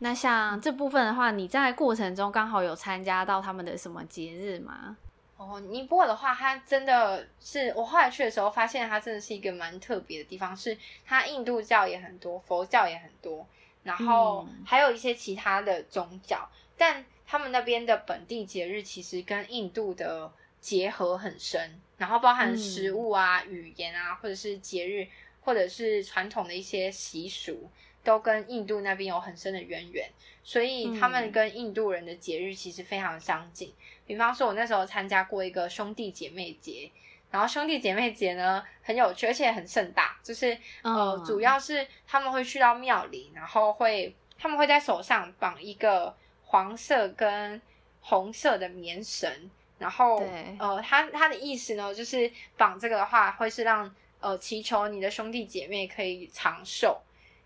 [0.00, 4.98] 那像这部分的话，你在过程中刚好有参加到他们的什么节日吗？
[5.38, 13.44] 哦，尼泊尔的话，它真的是我后来去的时候发现，它真的是一个蛮特别的地方，是它印度教也很多，佛教也很多，
[13.82, 21.80] 然后还有一些其他的宗教，嗯、但他们那边的本地节日其实跟印度的结合很深。
[21.98, 25.06] 然后包含食物啊、嗯、语言啊，或者是节日，
[25.40, 27.70] 或者是传统的一些习俗，
[28.02, 30.10] 都跟印度那边有很深的渊源。
[30.42, 33.68] 所以他们跟印度人的节日其实非常相近。
[33.68, 33.74] 嗯、
[34.06, 36.90] 比方说，我那时候参加过一个兄弟姐妹节，
[37.32, 40.16] 然后兄弟姐妹节呢很有趣，而且很盛大。
[40.22, 46.14] 就是呃，嗯、主要是他们会去到庙里，然后会他们会在手上绑一个
[46.44, 47.60] 黄色跟
[48.00, 49.50] 红色的棉绳。
[49.78, 50.22] 然后，
[50.60, 57.00] 呃，他他的意思呢，就是绑这个的话，会是让呃祈求你的兄弟姐妹可以长寿。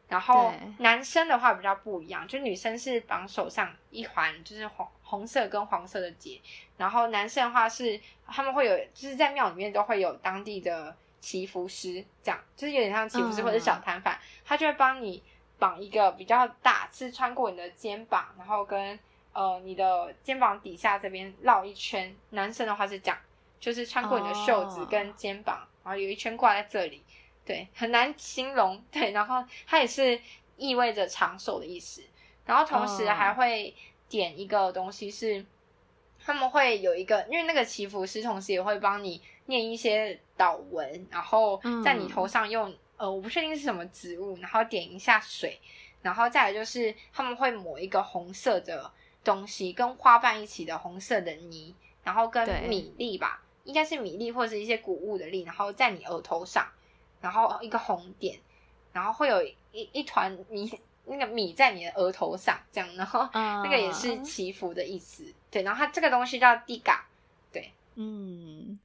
[0.09, 6.39] 然后男生的话比较不一样，就女生是绑手上一环，就是红红色跟黄色的结。
[6.77, 15.23] 然后男生的话是他们会有，就是在庙里面都会有当地的祈福师，这样就是有点像祈福师或者小摊贩，嗯、他就会帮你
[15.59, 18.99] 绑一个比较大，是穿过你的肩膀，然后跟。
[19.39, 23.19] 呃，你的肩膀底下这边绕一圈，男生的话是这样，
[23.61, 25.67] 就是穿过你的袖子跟肩膀，oh.
[25.85, 27.05] 然后有一圈挂在这里，
[27.45, 30.19] 对，很难形容，对，然后它也是
[30.57, 32.03] 意味着长寿的意思，
[32.47, 33.75] 然后同时还会
[34.09, 35.45] 点一个东西是，
[36.19, 45.61] 他们会有一个，因为那个祈福师同时也会帮你念一些祷文，然后在你头上用，嗯、呃，我不确定是什么植物，然后点一下水，
[46.03, 48.91] 然后再来就是他们会抹一个红色的。
[49.25, 56.65] 东西跟花瓣一起的红色的泥，然后跟米粒吧，应该是米粒或者是一些谷物的粒，然后在你额头上，
[57.21, 58.39] 然后一个红点，
[58.93, 60.71] 然后会有一一团米，
[61.07, 67.05] 那个米在你的额头上，这样，然后那个也是祈福的意思，嗯、对，然后它这个东西叫地嘎，
[67.53, 68.79] 对，嗯。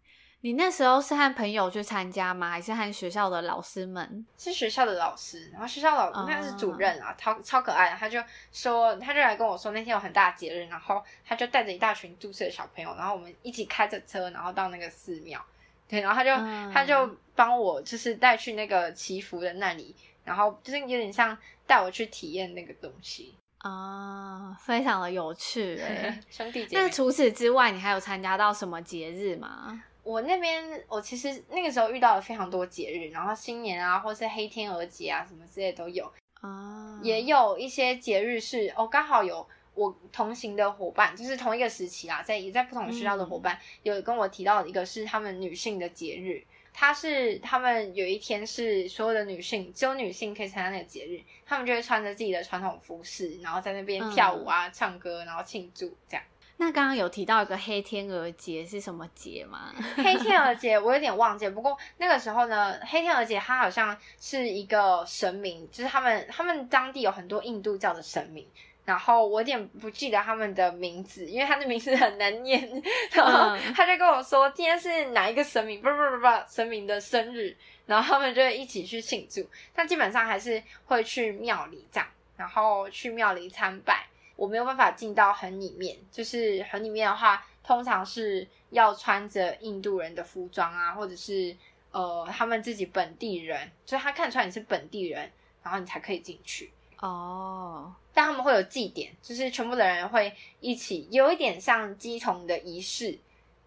[0.44, 2.50] 你那时候是和朋友去参加吗？
[2.50, 4.26] 还是和学校的老师们？
[4.40, 7.96] 是学校的老师，然后学校老师那是主任啊，超超可爱的。
[7.96, 8.20] 他就
[8.52, 15.40] 说，他就来跟我说，那天有很大节日，然后他就带着一大群注册的小朋友，然后我们一起开着车，然后到那个寺庙。
[15.88, 26.84] 对，然后他就、嗯、他就帮我就是带去那个祈福的那里，然后就是有点像带我去体验那个东西啊，非常的有趣哎， 兄弟姐妹。
[26.84, 29.84] 那除此之外，你还有参加到什么节日吗？
[30.04, 37.00] 我那边，我其实那个时候遇到了非常多节日，然后新年啊，或是黑天鹅节啊，什么之类都有啊。
[37.04, 46.44] 也有一些节日是哦，刚好有我同行的伙伴，就是同一个时期啊，在也在不同学校的伙伴，嗯、有跟我提到一个是他们女性的节日，
[46.74, 56.24] 它是他们有一天是所有的女性，只有女性可以参加那个节日，他们就会穿着自己的传统服饰，然后在那边跳舞啊、嗯、唱歌，然后庆祝这样。
[56.58, 59.74] 那刚刚有提到一个黑天鹅节是什么节吗？
[59.98, 68.48] 黑天鹅节我有点忘记，不过那个时候呢，黑天鹅节它好像是一个神明，就是他们他们当地有很多印度教的神明，
[68.84, 72.68] 然后我有点不记得他们的名字，因为他的名字很难念，
[73.12, 77.56] 然后他就跟我说今天是哪一个神明，不不不不神明的生日，
[77.86, 84.08] 然后他们就一起去庆祝，但基本上还是会去庙里这样，然后去庙里参拜。
[84.36, 91.56] 我没有办法进到很里面，就是很里面的话，通常是要穿着印度人的服装啊，或者是
[91.92, 97.94] 呃他们自己本地人，就是他看出来你是本地人，然后你才可以进去哦。
[98.12, 98.16] Oh.
[98.16, 103.18] 但他们会有祭典，就是全部的人会一起，有一点像鸡童的仪式，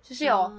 [0.03, 0.53] 就是有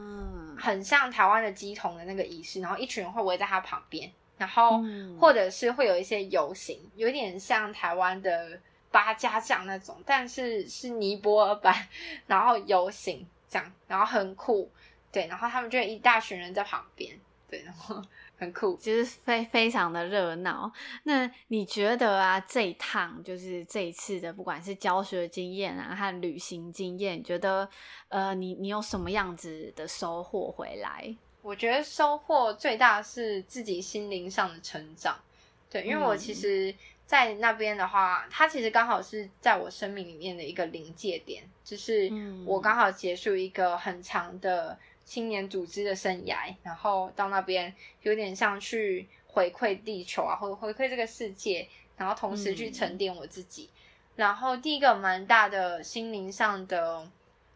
[0.57, 4.81] 很像台湾的鸡童的那个仪式，然后一群人会围在他旁边，然后
[5.19, 8.59] 或者是会有一些游行，有点像台湾的。
[8.91, 11.75] 八家将那种，但是是尼泊尔版，
[12.27, 14.71] 然后游行这样，然后很酷，
[15.11, 17.13] 对，然后他们就一大群人在旁边，
[17.49, 18.01] 对，然后
[18.37, 20.71] 很酷，其实非非常的热闹。
[21.03, 27.69] 那你觉得啊，这一趟就是这一次的，不管是教学经验啊，和旅行经验，你觉得
[28.09, 31.15] 呃，你你有什么样子的收获回来？
[31.41, 35.17] 我觉得收获最大是自己心灵上的成长，
[35.69, 36.71] 对，因为我其实。
[36.71, 36.75] 嗯
[37.05, 42.11] 在那边的话，它其实刚好是在我生命里面的一个临界点，就是
[42.47, 44.75] 我刚好结束一个很长的
[45.05, 53.69] 青年组织的生涯，然后到那边有点像去回馈地球啊，或者回馈这个世界，然后同时去沉淀我自己。
[54.15, 57.07] 然后第一个蛮大的心灵上的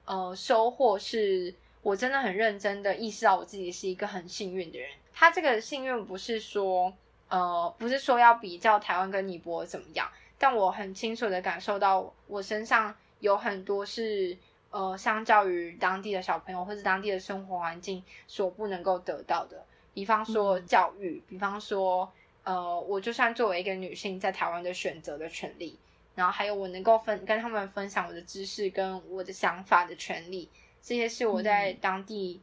[0.06, 4.90] 呃收获是，我真的很认真的意识到我自己是一个很幸运的人。
[5.14, 6.94] 他这个幸运不是说。
[7.32, 14.36] 呃，不是说要比较台湾跟尼泊尔怎么样，但我很清楚的感受到，我身上有很多是
[14.72, 22.12] 呃，相较于当地的小朋友或是当地的生活环境所不能够得到的，比方说教育，比方说
[22.44, 25.78] 呃，我就算作为一个女性在台湾的选择的权利，
[26.16, 30.50] 然后还有我能够分跟他们分享我的知识跟我的想法的权利，
[30.82, 32.42] 这些是我在当地。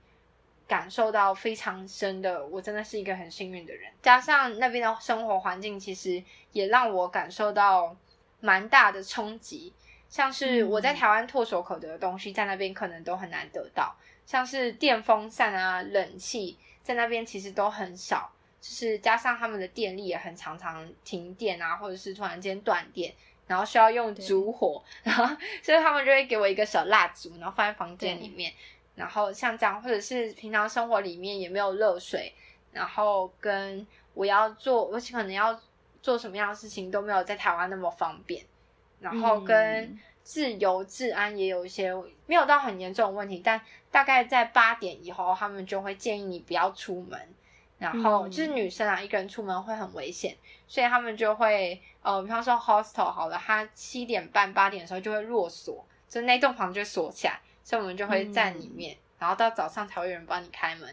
[0.68, 3.88] 感受到非常深的，我真的是一个很幸运的人。
[4.02, 6.20] 加上那边的生活环境，其实
[6.50, 7.94] 也让我感受到
[8.40, 9.72] 蛮大的冲击。
[10.08, 13.94] 像是我在台湾唾手可得的东西，在那边可能都很难得到，
[14.24, 18.30] 像是电风扇啊、冷气，在那边其实都很少。
[18.58, 23.14] 就是加上他们的电力也很常常停电啊，或者是突然间断电，
[23.46, 25.24] 然后需要用烛火，然后
[25.62, 28.52] 所以他们就会给我一个小蜡烛，然后放在房间里面。
[28.96, 32.32] 然后像这样，或者是平常生活里面也没有热水，
[32.72, 35.60] 然后跟我要做，我可能要
[36.02, 38.42] 做什么样的事情都没有在台湾那么方便，
[39.00, 41.92] 然后跟自由治安也有一些
[42.26, 47.20] 没有到很严重的问题，但大概在八点以后，他们就会建议你不要出门，
[47.78, 50.36] 然后就是女生啊，一个人出门会很危险，
[50.66, 57.40] 所以他们就会呃，比方说 hostel 好了，他七点半八点的时候就会落锁，就那栋房就锁起来。
[57.62, 60.88] 所以我们就会在里面，嗯、然后到早上才会有人帮你开门。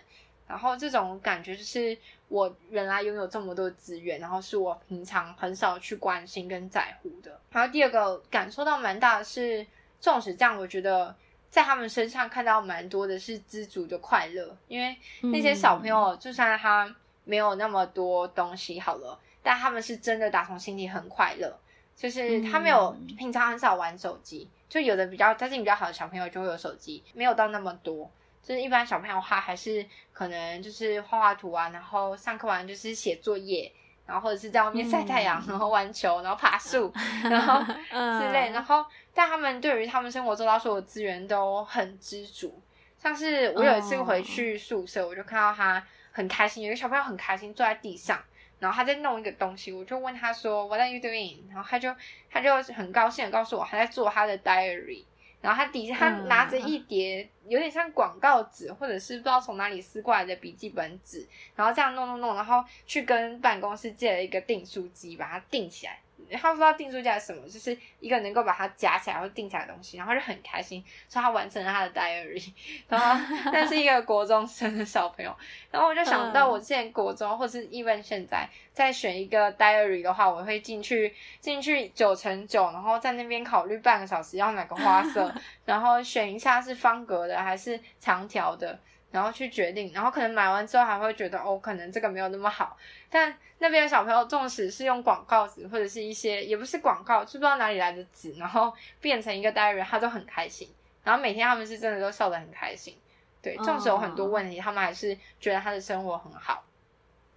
[0.47, 1.95] 然后这种感觉就是
[2.33, 7.39] 我原来拥有这么多资源，然后是我平常很少去关心跟在乎的。
[7.51, 9.63] 然后第二个感受到蛮大的是，
[9.99, 11.15] 纵使这样，我觉得
[11.51, 14.57] 在他们身上看到蛮多的是知足的快乐。
[14.67, 16.91] 因为那些小朋友，就算他
[17.23, 21.55] 没有那么多东西好了，但他们是真的打从心底很快乐。
[21.95, 24.49] 就是他没有平常很少玩手机。
[24.67, 28.09] 就有的比较家境比较好的小朋友就会有手机，没有到那么多。
[28.43, 33.71] 就是一般小朋友的话，还是可能就是画画图啊，然后上课完就是写作业，
[34.05, 36.91] 然后或者是在外面晒太阳，嗯、然后玩球，然后爬树，
[37.23, 38.51] 然后之类。
[38.51, 42.61] 然后但他们对于他们生活周遭所有资源都很知足，
[42.99, 45.81] 像是我有一次回去宿舍，我就看到他
[46.11, 48.21] 很开心，有一个小朋友很开心坐在地上，
[48.59, 51.37] 然后他在弄一个东西，我就问他说 What are you doing？
[51.49, 51.95] 然后他就
[52.29, 55.05] 他就很高兴的告诉我他在做他的 diary。
[55.43, 65.99] 然后他底下他拿着一叠有点像广告纸，或者是不知道从哪里撕过来的笔记本纸，然后这样弄弄弄，然后去跟办公室借了一个订书机，把它订起来。
[66.37, 72.51] 他不知道订书架是什么，就是一个能够把它夹起来或订起来的东西，然后就很开心，说他完成了他的 diary。
[72.87, 73.19] 然后
[73.51, 75.35] 那是一个国中生的小朋友，
[75.71, 85.33] 然后我就想到我之前国中或是 even 现在再选一个 diary 的话，我会进去进去九乘九，然后在那边考虑半个小时要哪个花色，
[85.65, 88.79] 然后选一下是方格的还是长条的。
[89.13, 92.75] 然后去决定，然后可能买完之后还会觉得哦，可能这个没有那么好。
[93.11, 100.67] 但那边的小朋友，纵使是用广告纸或者是一些也不是广告，就不知道哪里来的纸，然后变成一个 diary，他都很开心。
[101.03, 102.97] 然后每天他们是真的都笑得很开心。
[103.39, 106.63] 对，纵使有很多问题，他们还是觉得他的生活很好。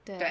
[0.03, 0.29] 对对，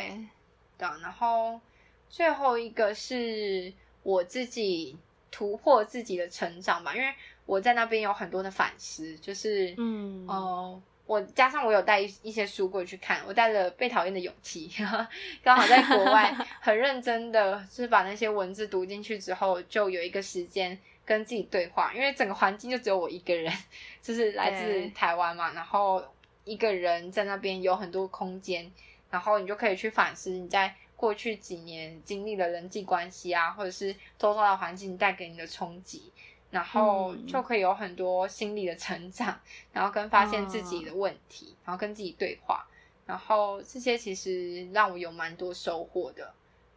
[0.79, 1.61] 对，然后
[2.09, 3.71] 最后一个是
[4.01, 4.97] 我自己
[5.29, 7.13] 突破自己的成长吧，因为
[7.45, 10.33] 我在那边有很多的反思，就是嗯哦。
[10.33, 14.67] 呃我加上我有带一一些书过去看，我带了《被讨厌的勇气》，
[15.43, 23.53] 刚好在国外 很认真的，就是把那些文字读进去之后，就有一个时间跟自己对话，因为整个环境就只有我一个人，
[24.01, 26.03] 就是来自台湾嘛，然后
[26.43, 28.71] 一个人在那边有很多空间，
[29.11, 36.11] 然后你就可以去反思你在过去几年经历的人际关系啊，或者是周遭的环境带给你的冲击。
[36.51, 39.41] 然后就可以有很多心理的成长，嗯、
[39.73, 42.65] 然后跟发现自己的问题，嗯、然后跟自己对话，
[43.05, 46.31] 然后这些其实让我有蛮多收获的。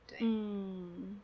[0.04, 1.20] 对，嗯，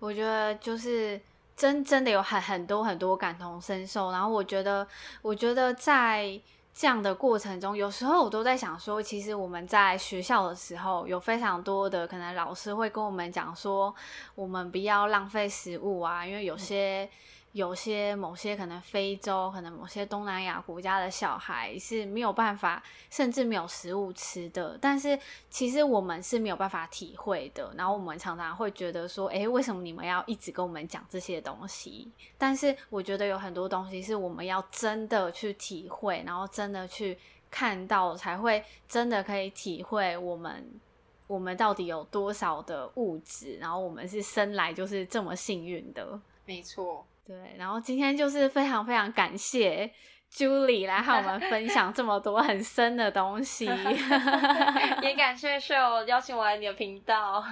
[0.00, 1.18] 我觉得就是
[1.56, 4.10] 真真的有很很多很多感同身受。
[4.10, 4.86] 然后我觉得，
[5.22, 6.38] 我觉得在
[6.74, 13.94] 这样的过程中，有时候我都在想说，其实我们在学校的时候，有非常多的可能老师会跟我们讲说，
[14.34, 17.08] 我们不要浪费食物啊，因为有些。
[17.52, 24.78] 有些某些可能非洲，可能某些东南亚国家的小孩是没有办法，甚至没有食物吃的。
[24.80, 25.18] 但是
[25.50, 27.72] 其实我们是没有办法体会的。
[27.76, 32.12] 然后我们常常会觉得说，诶，为什么你们要一直跟我们讲这些东西？
[32.36, 37.18] 但是我觉得有很多东西是我们要真的去体会，然后真的去
[37.50, 40.80] 看到，才会真的可以体会我们
[41.26, 46.20] 我们到底有多少的物质，然后我们是生来就是这么幸运的。
[46.44, 47.06] 没错。
[47.28, 49.90] 对，然后今天就是非常非常感谢
[50.32, 53.66] Julie 来和我们分享这么多很深的东西，
[55.02, 57.44] 也感谢 Shell 邀请我来你的频道，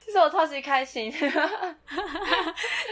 [0.00, 1.12] 其实我超级开心。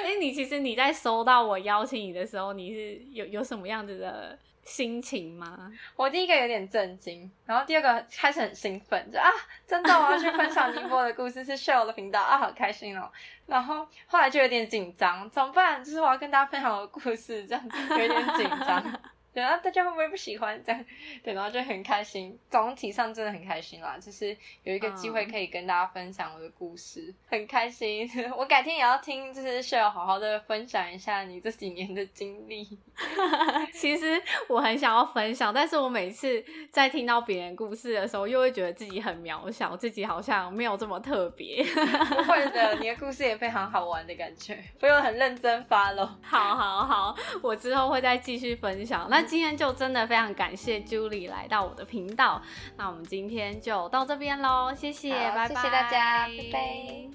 [0.04, 4.38] 哎，你其实你在收到我邀请你的时候，你是有有什么样子的？
[4.68, 5.72] 心情吗？
[5.96, 9.30] 我第一个有点震惊，然后第二个开始很兴奋，就啊，
[9.66, 13.10] 真的我要去分享宁波的故事，是 Show 的频道啊，好开心哦。
[13.46, 15.82] 然后后来就有点紧张，怎么办？
[15.82, 19.00] 就是我要跟大家分享我的故事，这样子有点紧张。
[19.32, 20.84] 然后大家会不会不喜欢这样？
[21.22, 28.08] 对，然后就很开心，总体上真的很开心啦，就是有一个机会可以跟大家分享我的故事，嗯、很开心。
[28.36, 32.78] 我改天也要听，就是 Shell 好好的分享一下你这几年的经历。
[33.72, 41.62] 其实我很想要分享，但是我每次在听到别人故事的时候，又会觉得自己很渺小，自己好像没有这么特别。
[41.64, 46.08] 不会的，你的故事也非常好玩的感觉，不用很认真发喽。
[46.22, 49.08] 好好好，我之后会再继续分享。
[49.20, 49.28] 那。
[49.28, 52.40] 今天就真的非常感谢 Julie 来到我的频道，
[52.76, 57.08] 那我们今天就到这边喽，谢谢，拜拜，谢谢大家，拜拜。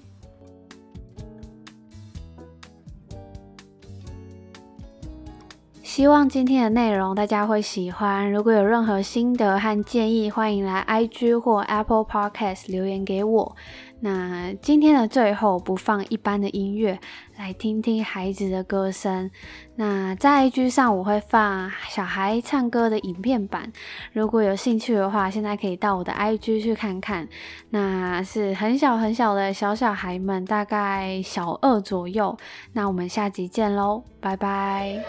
[5.82, 13.56] 希望今天的内容大家会喜欢，如果有任何心得和建议，欢迎来 IG 或 Apple Podcast 留言给我。
[14.00, 16.98] 那今天的最后不放一般的音乐，
[17.38, 19.30] 来听听孩子的歌声。
[19.76, 23.72] 那在 IG 上我会放小孩唱歌的影片版，
[24.12, 27.26] 如果有兴趣的话，现在可以到我的 IG 去看看。
[27.70, 32.36] 那是很小很小的小小孩们，大概小二左右。
[32.74, 35.02] 那我们下集见喽，拜拜。